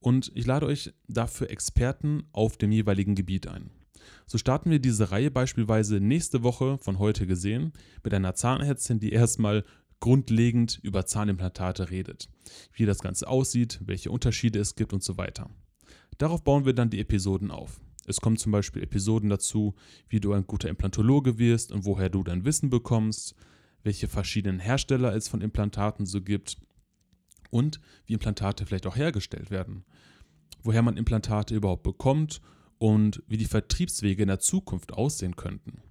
Und 0.00 0.32
ich 0.34 0.44
lade 0.44 0.66
euch 0.66 0.92
dafür 1.06 1.50
Experten 1.50 2.24
auf 2.32 2.56
dem 2.56 2.72
jeweiligen 2.72 3.14
Gebiet 3.14 3.46
ein. 3.46 3.70
So 4.26 4.38
starten 4.38 4.70
wir 4.70 4.78
diese 4.78 5.10
Reihe 5.10 5.30
beispielsweise 5.30 6.00
nächste 6.00 6.42
Woche 6.42 6.78
von 6.78 6.98
heute 6.98 7.26
gesehen 7.26 7.72
mit 8.02 8.12
einer 8.14 8.34
Zahnärztin, 8.34 9.00
die 9.00 9.12
erstmal 9.12 9.64
grundlegend 10.00 10.78
über 10.82 11.06
Zahnimplantate 11.06 11.90
redet, 11.90 12.28
wie 12.72 12.86
das 12.86 13.00
Ganze 13.00 13.28
aussieht, 13.28 13.80
welche 13.84 14.10
Unterschiede 14.10 14.58
es 14.58 14.74
gibt 14.74 14.92
und 14.92 15.02
so 15.02 15.16
weiter. 15.16 15.50
Darauf 16.18 16.44
bauen 16.44 16.64
wir 16.64 16.74
dann 16.74 16.90
die 16.90 17.00
Episoden 17.00 17.50
auf. 17.50 17.80
Es 18.06 18.20
kommen 18.20 18.36
zum 18.36 18.52
Beispiel 18.52 18.82
Episoden 18.82 19.28
dazu, 19.28 19.74
wie 20.08 20.20
du 20.20 20.32
ein 20.32 20.46
guter 20.46 20.68
Implantologe 20.68 21.38
wirst 21.38 21.72
und 21.72 21.84
woher 21.84 22.08
du 22.08 22.22
dein 22.22 22.44
Wissen 22.44 22.70
bekommst, 22.70 23.34
welche 23.82 24.08
verschiedenen 24.08 24.60
Hersteller 24.60 25.14
es 25.14 25.28
von 25.28 25.40
Implantaten 25.40 26.06
so 26.06 26.20
gibt 26.22 26.58
und 27.50 27.80
wie 28.06 28.14
Implantate 28.14 28.66
vielleicht 28.66 28.86
auch 28.86 28.96
hergestellt 28.96 29.50
werden, 29.50 29.84
woher 30.62 30.82
man 30.82 30.96
Implantate 30.96 31.54
überhaupt 31.54 31.82
bekommt 31.82 32.40
und 32.78 33.22
wie 33.28 33.36
die 33.36 33.46
Vertriebswege 33.46 34.22
in 34.22 34.28
der 34.28 34.38
Zukunft 34.38 34.92
aussehen 34.92 35.36
könnten. 35.36 35.82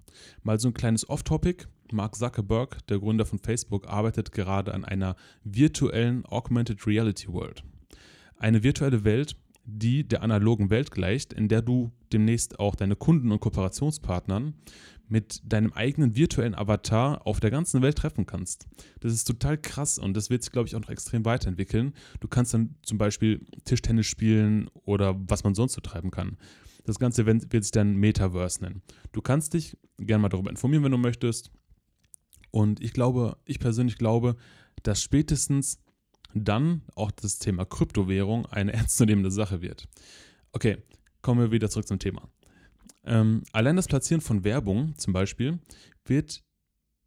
Mal 0.42 0.58
so 0.58 0.68
ein 0.68 0.74
kleines 0.74 1.08
Off-Topic. 1.08 1.66
Mark 1.92 2.16
Zuckerberg, 2.16 2.84
der 2.88 2.98
Gründer 2.98 3.26
von 3.26 3.38
Facebook, 3.38 3.86
arbeitet 3.86 4.32
gerade 4.32 4.74
an 4.74 4.84
einer 4.84 5.14
virtuellen 5.44 6.24
Augmented 6.26 6.86
Reality 6.86 7.28
World. 7.28 7.62
Eine 8.38 8.62
virtuelle 8.62 9.04
Welt, 9.04 9.36
die 9.64 10.06
der 10.06 10.22
analogen 10.22 10.70
Welt 10.70 10.90
gleicht, 10.90 11.32
in 11.32 11.48
der 11.48 11.62
du 11.62 11.92
demnächst 12.12 12.58
auch 12.58 12.74
deine 12.74 12.96
Kunden 12.96 13.30
und 13.30 13.40
Kooperationspartnern 13.40 14.54
mit 15.08 15.40
deinem 15.44 15.72
eigenen 15.72 16.16
virtuellen 16.16 16.54
Avatar 16.54 17.26
auf 17.26 17.38
der 17.40 17.50
ganzen 17.50 17.82
Welt 17.82 17.98
treffen 17.98 18.26
kannst. 18.26 18.66
Das 19.00 19.12
ist 19.12 19.24
total 19.24 19.56
krass 19.58 19.98
und 19.98 20.16
das 20.16 20.30
wird 20.30 20.42
sich, 20.42 20.52
glaube 20.52 20.68
ich, 20.68 20.74
auch 20.74 20.80
noch 20.80 20.88
extrem 20.88 21.24
weiterentwickeln. 21.24 21.94
Du 22.20 22.28
kannst 22.28 22.54
dann 22.54 22.74
zum 22.82 22.98
Beispiel 22.98 23.46
Tischtennis 23.64 24.06
spielen 24.06 24.68
oder 24.84 25.16
was 25.28 25.44
man 25.44 25.54
sonst 25.54 25.74
so 25.74 25.80
treiben 25.80 26.10
kann. 26.10 26.36
Das 26.86 27.00
Ganze 27.00 27.26
wird 27.26 27.64
sich 27.64 27.72
dann 27.72 27.96
Metaverse 27.96 28.62
nennen. 28.62 28.80
Du 29.12 29.20
kannst 29.20 29.54
dich 29.54 29.76
gerne 29.98 30.22
mal 30.22 30.28
darüber 30.28 30.50
informieren, 30.50 30.84
wenn 30.84 30.92
du 30.92 30.98
möchtest. 30.98 31.50
Und 32.52 32.80
ich 32.80 32.92
glaube, 32.92 33.36
ich 33.44 33.58
persönlich 33.58 33.98
glaube, 33.98 34.36
dass 34.84 35.02
spätestens 35.02 35.80
dann 36.32 36.82
auch 36.94 37.10
das 37.10 37.40
Thema 37.40 37.64
Kryptowährung 37.64 38.46
eine 38.46 38.72
ernstzunehmende 38.72 39.32
Sache 39.32 39.62
wird. 39.62 39.88
Okay, 40.52 40.78
kommen 41.22 41.40
wir 41.40 41.50
wieder 41.50 41.68
zurück 41.68 41.88
zum 41.88 41.98
Thema. 41.98 42.28
Ähm, 43.04 43.42
allein 43.52 43.76
das 43.76 43.88
Platzieren 43.88 44.20
von 44.20 44.44
Werbung 44.44 44.94
zum 44.96 45.12
Beispiel 45.12 45.58
wird 46.04 46.44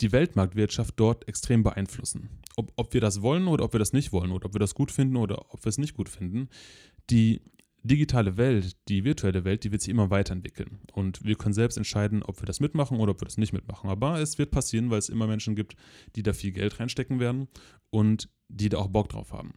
die 0.01 0.11
Weltmarktwirtschaft 0.11 0.93
dort 0.97 1.27
extrem 1.27 1.63
beeinflussen. 1.63 2.29
Ob, 2.57 2.73
ob 2.75 2.93
wir 2.93 3.01
das 3.01 3.21
wollen 3.21 3.47
oder 3.47 3.63
ob 3.63 3.73
wir 3.73 3.79
das 3.79 3.93
nicht 3.93 4.11
wollen 4.11 4.31
oder 4.31 4.47
ob 4.47 4.55
wir 4.55 4.59
das 4.59 4.75
gut 4.75 4.91
finden 4.91 5.15
oder 5.15 5.53
ob 5.53 5.63
wir 5.63 5.69
es 5.69 5.77
nicht 5.77 5.95
gut 5.95 6.09
finden, 6.09 6.49
die 7.09 7.41
digitale 7.83 8.37
Welt, 8.37 8.77
die 8.87 9.03
virtuelle 9.03 9.45
Welt, 9.45 9.63
die 9.63 9.71
wird 9.71 9.81
sich 9.81 9.89
immer 9.89 10.09
weiterentwickeln. 10.09 10.79
Und 10.93 11.23
wir 11.23 11.35
können 11.35 11.53
selbst 11.53 11.77
entscheiden, 11.77 12.23
ob 12.23 12.41
wir 12.41 12.45
das 12.45 12.59
mitmachen 12.59 12.99
oder 12.99 13.11
ob 13.11 13.21
wir 13.21 13.25
das 13.25 13.37
nicht 13.37 13.53
mitmachen. 13.53 13.89
Aber 13.89 14.19
es 14.19 14.37
wird 14.37 14.51
passieren, 14.51 14.89
weil 14.89 14.99
es 14.99 15.09
immer 15.09 15.27
Menschen 15.27 15.55
gibt, 15.55 15.75
die 16.15 16.23
da 16.23 16.33
viel 16.33 16.51
Geld 16.51 16.79
reinstecken 16.79 17.19
werden 17.19 17.47
und 17.89 18.29
die 18.47 18.69
da 18.69 18.77
auch 18.77 18.87
Bock 18.87 19.09
drauf 19.09 19.31
haben. 19.31 19.53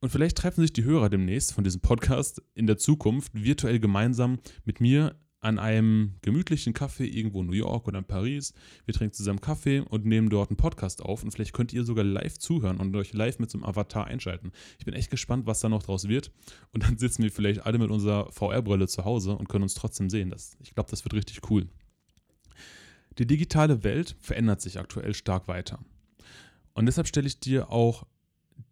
Und 0.00 0.10
vielleicht 0.10 0.38
treffen 0.38 0.60
sich 0.60 0.72
die 0.72 0.84
Hörer 0.84 1.08
demnächst 1.08 1.52
von 1.52 1.64
diesem 1.64 1.80
Podcast 1.80 2.42
in 2.54 2.66
der 2.66 2.78
Zukunft 2.78 3.32
virtuell 3.34 3.80
gemeinsam 3.80 4.38
mit 4.64 4.80
mir 4.80 5.16
an 5.40 5.58
einem 5.58 6.16
gemütlichen 6.22 6.74
Kaffee 6.74 7.06
irgendwo 7.06 7.40
in 7.40 7.46
New 7.46 7.52
York 7.52 7.86
oder 7.86 7.98
in 7.98 8.04
Paris. 8.04 8.54
Wir 8.86 8.94
trinken 8.94 9.14
zusammen 9.14 9.40
Kaffee 9.40 9.80
und 9.80 10.04
nehmen 10.04 10.30
dort 10.30 10.50
einen 10.50 10.56
Podcast 10.56 11.00
auf 11.02 11.22
und 11.22 11.30
vielleicht 11.30 11.52
könnt 11.52 11.72
ihr 11.72 11.84
sogar 11.84 12.04
live 12.04 12.38
zuhören 12.38 12.78
und 12.78 12.94
euch 12.96 13.12
live 13.12 13.38
mit 13.38 13.50
so 13.50 13.58
einem 13.58 13.64
Avatar 13.64 14.06
einschalten. 14.06 14.52
Ich 14.78 14.84
bin 14.84 14.94
echt 14.94 15.10
gespannt, 15.10 15.46
was 15.46 15.60
da 15.60 15.68
noch 15.68 15.82
draus 15.82 16.08
wird. 16.08 16.32
Und 16.72 16.82
dann 16.82 16.98
sitzen 16.98 17.22
wir 17.22 17.30
vielleicht 17.30 17.64
alle 17.64 17.78
mit 17.78 17.90
unserer 17.90 18.32
VR-Brille 18.32 18.88
zu 18.88 19.04
Hause 19.04 19.36
und 19.36 19.48
können 19.48 19.62
uns 19.62 19.74
trotzdem 19.74 20.10
sehen. 20.10 20.30
Das, 20.30 20.56
ich 20.60 20.74
glaube, 20.74 20.90
das 20.90 21.04
wird 21.04 21.14
richtig 21.14 21.48
cool. 21.50 21.68
Die 23.18 23.26
digitale 23.26 23.84
Welt 23.84 24.16
verändert 24.20 24.60
sich 24.60 24.78
aktuell 24.78 25.14
stark 25.14 25.48
weiter. 25.48 25.80
Und 26.74 26.86
deshalb 26.86 27.08
stelle 27.08 27.26
ich 27.26 27.40
dir 27.40 27.70
auch 27.70 28.06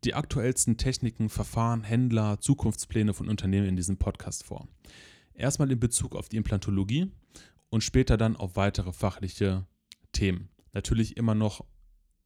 die 0.05 0.15
aktuellsten 0.15 0.77
Techniken, 0.77 1.29
Verfahren, 1.29 1.85
Händler, 1.85 2.41
Zukunftspläne 2.41 3.15
von 3.15 3.29
Unternehmen 3.29 3.69
in 3.69 3.77
diesem 3.77 3.97
Podcast 3.97 4.45
vor. 4.45 4.69
Erstmal 5.37 5.71
in 5.71 5.79
Bezug 5.79 6.17
auf 6.17 6.29
die 6.29 6.37
Implantologie 6.37 7.11
und 7.69 7.83
später 7.83 8.17
dann 8.17 8.37
auf 8.37 8.57
weitere 8.57 8.93
fachliche 8.93 9.67
Themen. 10.13 10.49
Natürlich 10.73 11.17
immer 11.17 11.35
noch 11.35 11.65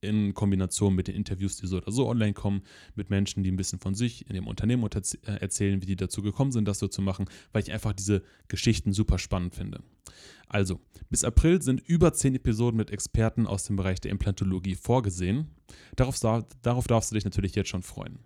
in 0.01 0.33
Kombination 0.33 0.95
mit 0.95 1.09
den 1.09 1.15
Interviews, 1.15 1.57
die 1.57 1.67
so 1.67 1.77
oder 1.77 1.93
so 1.93 2.09
online 2.09 2.33
kommen, 2.33 2.63
mit 2.95 3.11
Menschen, 3.11 3.43
die 3.43 3.51
ein 3.51 3.57
bisschen 3.57 3.81
von 3.81 3.95
sich 3.95 4.27
in 4.29 4.35
dem 4.35 4.47
Unternehmen 4.47 4.83
äh, 4.85 5.31
erzählen, 5.33 5.83
wie 5.83 5.87
die 5.87 5.97
dazu 5.97 6.23
gekommen 6.23 6.53
sind, 6.53 6.67
das 6.67 6.79
so 6.79 6.89
zu 6.89 7.03
machen, 7.03 7.27
weil 7.53 7.63
ich 7.63 7.73
einfach 7.73 7.93
diese 7.93 8.23
Geschichten 8.49 8.93
super 8.93 9.19
spannend 9.19 9.55
finde. 9.55 9.83
Also, 10.49 10.81
bis 11.11 11.23
April 11.23 11.63
sind 11.63 11.81
über 11.81 12.13
zehn 12.13 12.35
Episoden 12.35 12.77
mit 12.77 12.91
Experten 12.91 13.47
aus 13.47 13.65
dem 13.65 13.77
Bereich 13.77 14.01
der 14.01 14.11
Implantologie 14.11 14.75
vorgesehen. 14.75 15.51
Darauf, 15.97 16.19
darauf 16.63 16.87
darfst 16.87 17.11
du 17.11 17.15
dich 17.15 17.25
natürlich 17.25 17.55
jetzt 17.55 17.69
schon 17.69 17.83
freuen. 17.83 18.19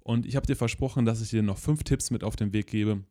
Und 0.00 0.26
ich 0.26 0.36
habe 0.36 0.46
dir 0.46 0.56
versprochen, 0.56 1.04
dass 1.04 1.20
ich 1.20 1.30
dir 1.30 1.42
noch 1.42 1.58
fünf 1.58 1.82
Tipps 1.82 2.10
mit 2.10 2.22
auf 2.22 2.36
den 2.36 2.52
Weg 2.52 2.68
gebe, 2.68 3.02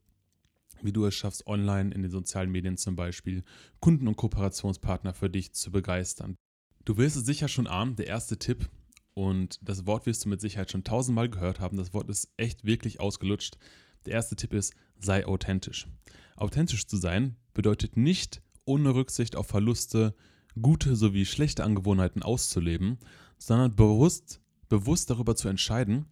wie 0.82 0.94
du 0.94 1.06
es 1.06 1.16
schaffst, 1.16 1.48
online 1.48 1.94
in 1.94 2.02
den 2.02 2.12
sozialen 2.12 2.52
Medien 2.52 2.78
zum 2.78 2.96
Beispiel 2.96 3.44
Kunden 3.80 4.08
und 4.08 4.16
Kooperationspartner 4.16 5.14
für 5.14 5.30
dich 5.30 5.54
zu 5.54 5.72
begeistern. 5.72 6.36
Du 6.84 6.98
wirst 6.98 7.16
es 7.16 7.26
sicher 7.26 7.48
schon 7.48 7.68
ahnen, 7.68 7.96
der 7.96 8.08
erste 8.08 8.38
Tipp, 8.38 8.70
und 9.16 9.60
das 9.62 9.88
Wort 9.88 10.06
wirst 10.06 10.26
du 10.26 10.30
mit 10.30 10.42
Sicherheit 10.42 10.72
schon 10.72 10.84
tausendmal 10.84 11.30
gehört 11.30 11.60
haben, 11.60 11.78
das 11.78 11.94
Wort 11.94 12.10
ist 12.10 12.32
echt 12.38 12.66
wirklich 12.66 13.00
ausgelutscht. 13.00 13.58
Der 14.06 14.14
erste 14.14 14.36
Tipp 14.36 14.54
ist, 14.54 14.74
sei 15.00 15.26
authentisch. 15.26 15.88
Authentisch 16.36 16.86
zu 16.86 16.98
sein 16.98 17.38
bedeutet 17.54 17.96
nicht, 17.96 18.42
ohne 18.66 18.94
Rücksicht 18.94 19.38
auf 19.38 19.48
Verluste, 19.48 20.16
gute 20.62 20.96
sowie 20.96 21.26
schlechte 21.26 21.64
Angewohnheiten 21.64 22.24
auszuleben, 22.24 22.98
sondern 23.38 23.76
bewusst, 23.76 24.42
bewusst 24.68 25.10
darüber 25.10 25.36
zu 25.36 25.48
entscheiden, 25.48 26.06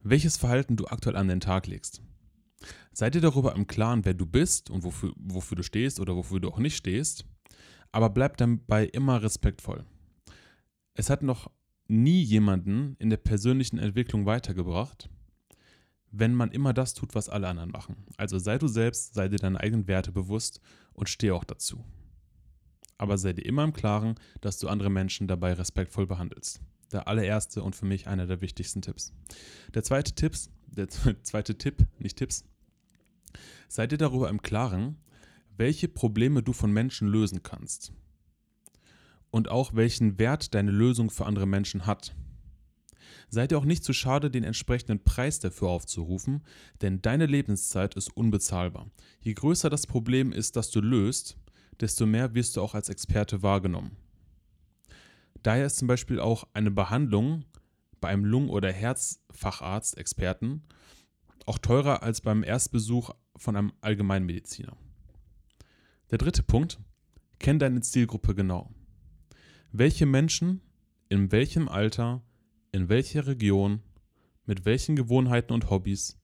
welches 0.00 0.36
Verhalten 0.36 0.76
du 0.76 0.86
aktuell 0.86 1.16
an 1.16 1.28
den 1.28 1.40
Tag 1.40 1.66
legst. 1.66 2.02
Sei 2.92 3.10
dir 3.10 3.20
darüber 3.20 3.54
im 3.54 3.66
Klaren, 3.66 4.04
wer 4.04 4.14
du 4.14 4.26
bist 4.26 4.70
und 4.70 4.84
wofür, 4.84 5.12
wofür 5.16 5.56
du 5.56 5.62
stehst 5.62 6.00
oder 6.00 6.14
wofür 6.16 6.40
du 6.40 6.48
auch 6.48 6.58
nicht 6.58 6.76
stehst, 6.76 7.24
aber 7.92 8.10
bleib 8.10 8.36
dabei 8.36 8.86
immer 8.86 9.22
respektvoll. 9.22 9.84
Es 10.94 11.10
hat 11.10 11.22
noch 11.22 11.50
nie 11.88 12.22
jemanden 12.22 12.96
in 12.98 13.10
der 13.10 13.16
persönlichen 13.18 13.78
Entwicklung 13.78 14.26
weitergebracht, 14.26 15.08
wenn 16.10 16.34
man 16.34 16.52
immer 16.52 16.72
das 16.72 16.94
tut, 16.94 17.14
was 17.14 17.28
alle 17.28 17.48
anderen 17.48 17.70
machen. 17.70 18.06
Also 18.16 18.38
sei 18.38 18.58
du 18.58 18.68
selbst, 18.68 19.14
sei 19.14 19.28
dir 19.28 19.36
deine 19.36 19.60
eigenen 19.60 19.88
Werte 19.88 20.12
bewusst 20.12 20.60
und 20.92 21.08
steh 21.08 21.32
auch 21.32 21.44
dazu. 21.44 21.84
Aber 22.96 23.18
sei 23.18 23.32
dir 23.32 23.44
immer 23.44 23.64
im 23.64 23.72
Klaren, 23.72 24.14
dass 24.40 24.58
du 24.58 24.68
andere 24.68 24.90
Menschen 24.90 25.26
dabei 25.26 25.52
respektvoll 25.54 26.06
behandelst. 26.06 26.60
Der 26.92 27.08
allererste 27.08 27.62
und 27.62 27.74
für 27.74 27.86
mich 27.86 28.06
einer 28.06 28.26
der 28.26 28.40
wichtigsten 28.40 28.82
Tipps. 28.82 29.12
Der 29.74 29.82
zweite 29.82 30.14
Tipp, 30.14 30.36
der 30.68 30.88
zweite 31.22 31.58
Tipp, 31.58 31.84
nicht 31.98 32.16
Tipps, 32.16 32.44
Sei 33.68 33.86
dir 33.86 33.98
darüber 33.98 34.28
im 34.28 34.42
Klaren, 34.42 34.98
welche 35.56 35.88
Probleme 35.88 36.42
du 36.42 36.52
von 36.52 36.72
Menschen 36.72 37.08
lösen 37.08 37.42
kannst. 37.42 37.92
Und 39.30 39.48
auch 39.48 39.74
welchen 39.74 40.18
Wert 40.18 40.54
deine 40.54 40.70
Lösung 40.70 41.10
für 41.10 41.26
andere 41.26 41.46
Menschen 41.46 41.86
hat. 41.86 42.14
Sei 43.28 43.46
dir 43.46 43.58
auch 43.58 43.64
nicht 43.64 43.82
zu 43.82 43.92
schade, 43.92 44.30
den 44.30 44.44
entsprechenden 44.44 45.02
Preis 45.02 45.40
dafür 45.40 45.68
aufzurufen, 45.68 46.44
denn 46.82 47.02
deine 47.02 47.26
Lebenszeit 47.26 47.94
ist 47.96 48.16
unbezahlbar. 48.16 48.90
Je 49.20 49.34
größer 49.34 49.70
das 49.70 49.86
Problem 49.86 50.32
ist, 50.32 50.56
das 50.56 50.70
du 50.70 50.80
löst, 50.80 51.36
desto 51.80 52.06
mehr 52.06 52.34
wirst 52.34 52.56
du 52.56 52.62
auch 52.62 52.74
als 52.74 52.88
Experte 52.88 53.42
wahrgenommen. 53.42 53.96
Daher 55.42 55.66
ist 55.66 55.76
zum 55.76 55.88
Beispiel 55.88 56.20
auch 56.20 56.46
eine 56.54 56.70
Behandlung 56.70 57.44
bei 58.00 58.08
einem 58.08 58.24
Lungen- 58.24 58.50
oder 58.50 58.72
Herzfacharzt, 58.72 59.98
Experten, 59.98 60.62
auch 61.46 61.58
teurer 61.58 62.02
als 62.02 62.20
beim 62.20 62.42
Erstbesuch 62.42 63.10
von 63.36 63.56
einem 63.56 63.72
Allgemeinmediziner. 63.80 64.76
Der 66.10 66.18
dritte 66.18 66.42
Punkt, 66.42 66.80
kenn 67.38 67.58
deine 67.58 67.80
Zielgruppe 67.80 68.34
genau. 68.34 68.70
Welche 69.72 70.06
Menschen 70.06 70.60
in 71.08 71.32
welchem 71.32 71.68
Alter, 71.68 72.22
in 72.72 72.88
welcher 72.88 73.26
Region, 73.26 73.82
mit 74.46 74.64
welchen 74.64 74.96
Gewohnheiten 74.96 75.52
und 75.52 75.70
Hobbys 75.70 76.18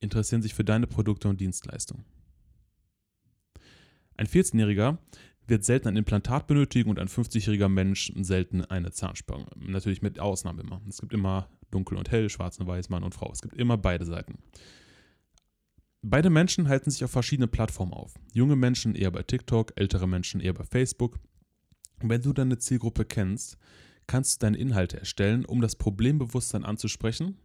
interessieren 0.00 0.42
sich 0.42 0.54
für 0.54 0.64
deine 0.64 0.86
Produkte 0.86 1.28
und 1.28 1.40
Dienstleistungen? 1.40 2.04
Ein 4.16 4.26
14-Jähriger 4.26 4.98
wird 5.46 5.64
selten 5.64 5.88
ein 5.88 5.96
Implantat 5.96 6.46
benötigen 6.46 6.90
und 6.90 6.98
ein 6.98 7.08
50-jähriger 7.08 7.68
Mensch 7.68 8.12
selten 8.16 8.64
eine 8.64 8.90
Zahnspange. 8.90 9.46
Natürlich 9.56 10.02
mit 10.02 10.18
Ausnahmen 10.18 10.60
immer. 10.60 10.80
Es 10.88 11.00
gibt 11.00 11.12
immer 11.12 11.48
dunkel 11.70 11.98
und 11.98 12.10
hell, 12.10 12.28
schwarz 12.28 12.58
und 12.58 12.66
weiß, 12.66 12.88
Mann 12.88 13.04
und 13.04 13.14
Frau. 13.14 13.30
Es 13.32 13.42
gibt 13.42 13.54
immer 13.56 13.76
beide 13.76 14.04
Seiten. 14.04 14.38
Beide 16.02 16.30
Menschen 16.30 16.68
halten 16.68 16.90
sich 16.90 17.02
auf 17.04 17.10
verschiedenen 17.10 17.50
Plattformen 17.50 17.92
auf. 17.92 18.14
Junge 18.32 18.56
Menschen 18.56 18.94
eher 18.94 19.10
bei 19.10 19.22
TikTok, 19.22 19.72
ältere 19.76 20.06
Menschen 20.06 20.40
eher 20.40 20.54
bei 20.54 20.64
Facebook. 20.64 21.18
Wenn 22.00 22.22
du 22.22 22.32
deine 22.32 22.58
Zielgruppe 22.58 23.04
kennst, 23.04 23.58
kannst 24.06 24.40
du 24.42 24.46
deine 24.46 24.58
Inhalte 24.58 24.98
erstellen, 24.98 25.44
um 25.44 25.60
das 25.60 25.76
Problembewusstsein 25.76 26.64
anzusprechen 26.64 27.38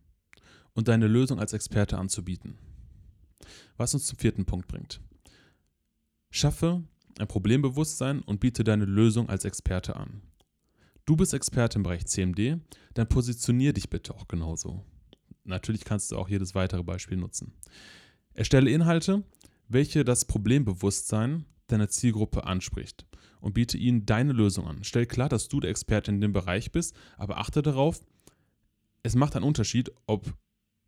und 0.74 0.88
deine 0.88 1.08
Lösung 1.08 1.40
als 1.40 1.54
Experte 1.54 1.98
anzubieten. 1.98 2.58
Was 3.78 3.94
uns 3.94 4.06
zum 4.06 4.20
vierten 4.20 4.46
Punkt 4.46 4.68
bringt. 4.68 5.02
Schaffe 6.30 6.84
ein 7.20 7.28
Problembewusstsein 7.28 8.22
und 8.22 8.40
biete 8.40 8.64
deine 8.64 8.86
Lösung 8.86 9.30
als 9.30 9.46
Experte 9.46 9.96
an. 9.96 10.22
Du 11.06 11.16
bist 11.16 11.34
Experte 11.34 11.78
im 11.78 11.84
Bereich 11.84 12.06
CMD, 12.06 12.60
dann 12.94 13.10
positionier 13.10 13.74
dich 13.74 13.90
bitte 13.90 14.14
auch 14.14 14.28
genauso. 14.28 14.86
Natürlich 15.44 15.84
kannst 15.84 16.12
du 16.12 16.18
auch 16.18 16.30
jedes 16.30 16.56
weitere 16.56 16.84
Beispiel 16.84 17.18
nutzen. 17.18 17.54
Erstelle 18.34 18.70
Inhalte, 18.70 19.24
welche 19.68 20.06
das 20.06 20.26
Problembewusstsein 20.26 21.46
deiner 21.68 21.90
Zielgruppe 21.90 22.46
anspricht 22.46 23.06
und 23.40 23.54
biete 23.54 23.78
ihnen 23.78 24.06
deine 24.06 24.34
Lösung 24.34 24.68
an. 24.68 24.84
Stell 24.84 25.06
klar, 25.06 25.30
dass 25.30 25.48
du 25.48 25.60
der 25.60 25.72
Experte 25.72 26.12
in 26.12 26.22
dem 26.22 26.34
Bereich 26.34 26.72
bist, 26.72 26.96
aber 27.18 27.38
achte 27.38 27.62
darauf, 27.62 28.04
es 29.04 29.16
macht 29.16 29.36
einen 29.36 29.46
Unterschied, 29.46 29.92
ob 30.06 30.34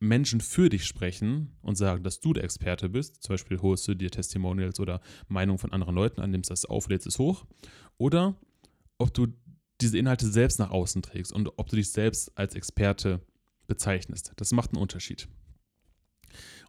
Menschen 0.04 0.42
für 0.42 0.70
dich 0.70 0.86
sprechen 0.86 1.56
und 1.62 1.76
sagen, 1.76 2.04
dass 2.04 2.20
du 2.20 2.34
der 2.34 2.44
Experte 2.44 2.90
bist, 2.90 3.24
zum 3.24 3.34
Beispiel 3.34 3.62
holst 3.62 3.88
du 3.88 3.96
dir 3.96 4.12
Testimonials 4.12 4.80
oder 4.80 5.02
Meinungen 5.28 5.58
von 5.58 5.72
anderen 5.72 5.96
Leuten 5.96 6.22
an, 6.22 6.32
nimmst 6.32 6.52
das 6.52 6.66
auf, 6.66 6.90
lädst 6.90 7.08
es 7.08 7.20
hoch, 7.20 7.46
oder 7.98 8.36
ob 8.98 9.14
du 9.14 9.28
diese 9.82 9.98
Inhalte 9.98 10.28
selbst 10.28 10.60
nach 10.60 10.72
außen 10.72 11.02
trägst 11.02 11.32
und 11.32 11.58
ob 11.58 11.70
du 11.70 11.76
dich 11.78 11.92
selbst 11.92 12.38
als 12.38 12.54
Experte 12.56 13.22
bezeichnest. 13.68 14.34
Das 14.36 14.52
macht 14.52 14.72
einen 14.72 14.82
Unterschied. 14.82 15.28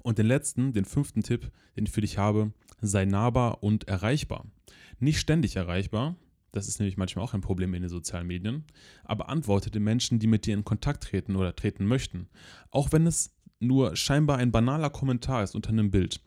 Und 0.02 0.18
den 0.18 0.26
letzten, 0.26 0.72
den 0.72 0.84
fünften 0.84 1.22
Tipp, 1.22 1.50
den 1.76 1.86
ich 1.86 1.92
für 1.92 2.02
dich 2.02 2.18
habe, 2.18 2.52
sei 2.80 3.04
nahbar 3.04 3.62
und 3.62 3.88
erreichbar. 3.88 4.46
Nicht 4.98 5.18
ständig 5.18 5.56
erreichbar, 5.56 6.16
das 6.54 6.68
ist 6.68 6.78
nämlich 6.78 6.96
manchmal 6.96 7.24
auch 7.24 7.34
ein 7.34 7.40
Problem 7.40 7.74
in 7.74 7.82
den 7.82 7.88
sozialen 7.88 8.26
Medien, 8.26 8.64
aber 9.02 9.28
antworte 9.28 9.70
den 9.70 9.82
Menschen, 9.82 10.18
die 10.18 10.26
mit 10.26 10.46
dir 10.46 10.54
in 10.54 10.64
Kontakt 10.64 11.04
treten 11.04 11.36
oder 11.36 11.54
treten 11.56 11.86
möchten. 11.86 12.28
Auch 12.70 12.92
wenn 12.92 13.06
es 13.06 13.34
nur 13.60 13.96
scheinbar 13.96 14.38
ein 14.38 14.52
banaler 14.52 14.90
Kommentar 14.90 15.42
ist 15.42 15.54
unter 15.54 15.70
einem 15.70 15.90
Bild. 15.90 16.20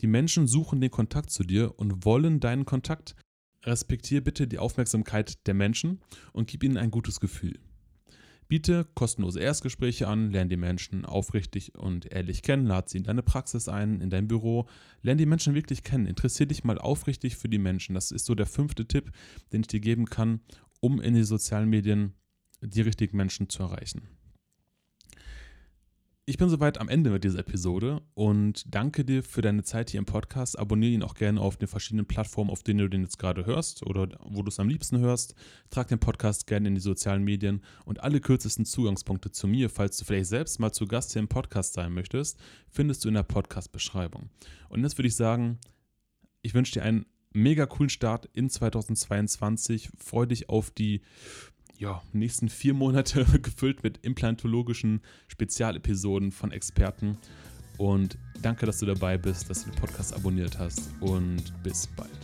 Die 0.00 0.06
Menschen 0.06 0.46
suchen 0.46 0.80
den 0.80 0.90
Kontakt 0.90 1.30
zu 1.30 1.44
dir 1.44 1.78
und 1.78 2.04
wollen 2.04 2.40
deinen 2.40 2.64
Kontakt. 2.64 3.14
Respektiere 3.64 4.22
bitte 4.22 4.46
die 4.46 4.58
Aufmerksamkeit 4.58 5.46
der 5.46 5.54
Menschen 5.54 6.00
und 6.32 6.48
gib 6.48 6.62
ihnen 6.62 6.76
ein 6.76 6.90
gutes 6.90 7.20
Gefühl. 7.20 7.58
Biete 8.54 8.86
kostenlose 8.94 9.40
Erstgespräche 9.40 10.06
an, 10.06 10.30
lerne 10.30 10.48
die 10.48 10.56
Menschen 10.56 11.04
aufrichtig 11.04 11.74
und 11.76 12.12
ehrlich 12.12 12.42
kennen, 12.42 12.66
lade 12.66 12.88
sie 12.88 12.98
in 12.98 13.02
deine 13.02 13.24
Praxis 13.24 13.68
ein, 13.68 14.00
in 14.00 14.10
dein 14.10 14.28
Büro, 14.28 14.68
lerne 15.02 15.18
die 15.18 15.26
Menschen 15.26 15.56
wirklich 15.56 15.82
kennen, 15.82 16.06
interessiere 16.06 16.46
dich 16.46 16.62
mal 16.62 16.78
aufrichtig 16.78 17.36
für 17.36 17.48
die 17.48 17.58
Menschen. 17.58 17.96
Das 17.96 18.12
ist 18.12 18.26
so 18.26 18.36
der 18.36 18.46
fünfte 18.46 18.86
Tipp, 18.86 19.10
den 19.52 19.62
ich 19.62 19.66
dir 19.66 19.80
geben 19.80 20.04
kann, 20.04 20.38
um 20.78 21.00
in 21.00 21.14
die 21.14 21.24
sozialen 21.24 21.68
Medien 21.68 22.14
die 22.60 22.82
richtigen 22.82 23.16
Menschen 23.16 23.48
zu 23.48 23.64
erreichen 23.64 24.02
ich 26.26 26.38
bin 26.38 26.48
soweit 26.48 26.78
am 26.78 26.88
Ende 26.88 27.10
mit 27.10 27.22
dieser 27.22 27.40
Episode 27.40 28.00
und 28.14 28.64
danke 28.74 29.04
dir 29.04 29.22
für 29.22 29.42
deine 29.42 29.62
Zeit 29.62 29.90
hier 29.90 29.98
im 29.98 30.06
Podcast. 30.06 30.58
Abonniere 30.58 30.92
ihn 30.92 31.02
auch 31.02 31.14
gerne 31.14 31.38
auf 31.38 31.58
den 31.58 31.68
verschiedenen 31.68 32.06
Plattformen, 32.06 32.50
auf 32.50 32.62
denen 32.62 32.78
du 32.78 32.88
den 32.88 33.02
jetzt 33.02 33.18
gerade 33.18 33.44
hörst 33.44 33.84
oder 33.84 34.08
wo 34.24 34.42
du 34.42 34.48
es 34.48 34.58
am 34.58 34.70
liebsten 34.70 34.98
hörst. 35.00 35.34
Trag 35.68 35.88
den 35.88 35.98
Podcast 35.98 36.46
gerne 36.46 36.68
in 36.68 36.74
die 36.74 36.80
sozialen 36.80 37.24
Medien 37.24 37.62
und 37.84 38.02
alle 38.02 38.20
kürzesten 38.20 38.64
Zugangspunkte 38.64 39.32
zu 39.32 39.46
mir, 39.46 39.68
falls 39.68 39.98
du 39.98 40.06
vielleicht 40.06 40.30
selbst 40.30 40.58
mal 40.60 40.72
zu 40.72 40.86
Gast 40.86 41.12
hier 41.12 41.20
im 41.20 41.28
Podcast 41.28 41.74
sein 41.74 41.92
möchtest, 41.92 42.40
findest 42.70 43.04
du 43.04 43.08
in 43.08 43.14
der 43.14 43.22
Podcast-Beschreibung. 43.22 44.30
Und 44.70 44.82
jetzt 44.82 44.96
würde 44.96 45.08
ich 45.08 45.16
sagen, 45.16 45.58
ich 46.40 46.54
wünsche 46.54 46.72
dir 46.72 46.84
einen 46.84 47.04
mega 47.34 47.66
coolen 47.66 47.90
Start 47.90 48.30
in 48.32 48.48
2022. 48.48 49.90
Freue 49.98 50.28
dich 50.28 50.48
auf 50.48 50.70
die 50.70 51.02
ja, 51.78 52.02
nächsten 52.12 52.48
vier 52.48 52.74
Monate 52.74 53.24
gefüllt 53.42 53.82
mit 53.82 53.98
implantologischen 54.04 55.00
Spezialepisoden 55.28 56.32
von 56.32 56.52
Experten. 56.52 57.18
Und 57.76 58.18
danke, 58.42 58.66
dass 58.66 58.78
du 58.78 58.86
dabei 58.86 59.18
bist, 59.18 59.50
dass 59.50 59.64
du 59.64 59.70
den 59.70 59.80
Podcast 59.80 60.14
abonniert 60.14 60.58
hast 60.58 60.90
und 61.00 61.42
bis 61.62 61.86
bald. 61.88 62.23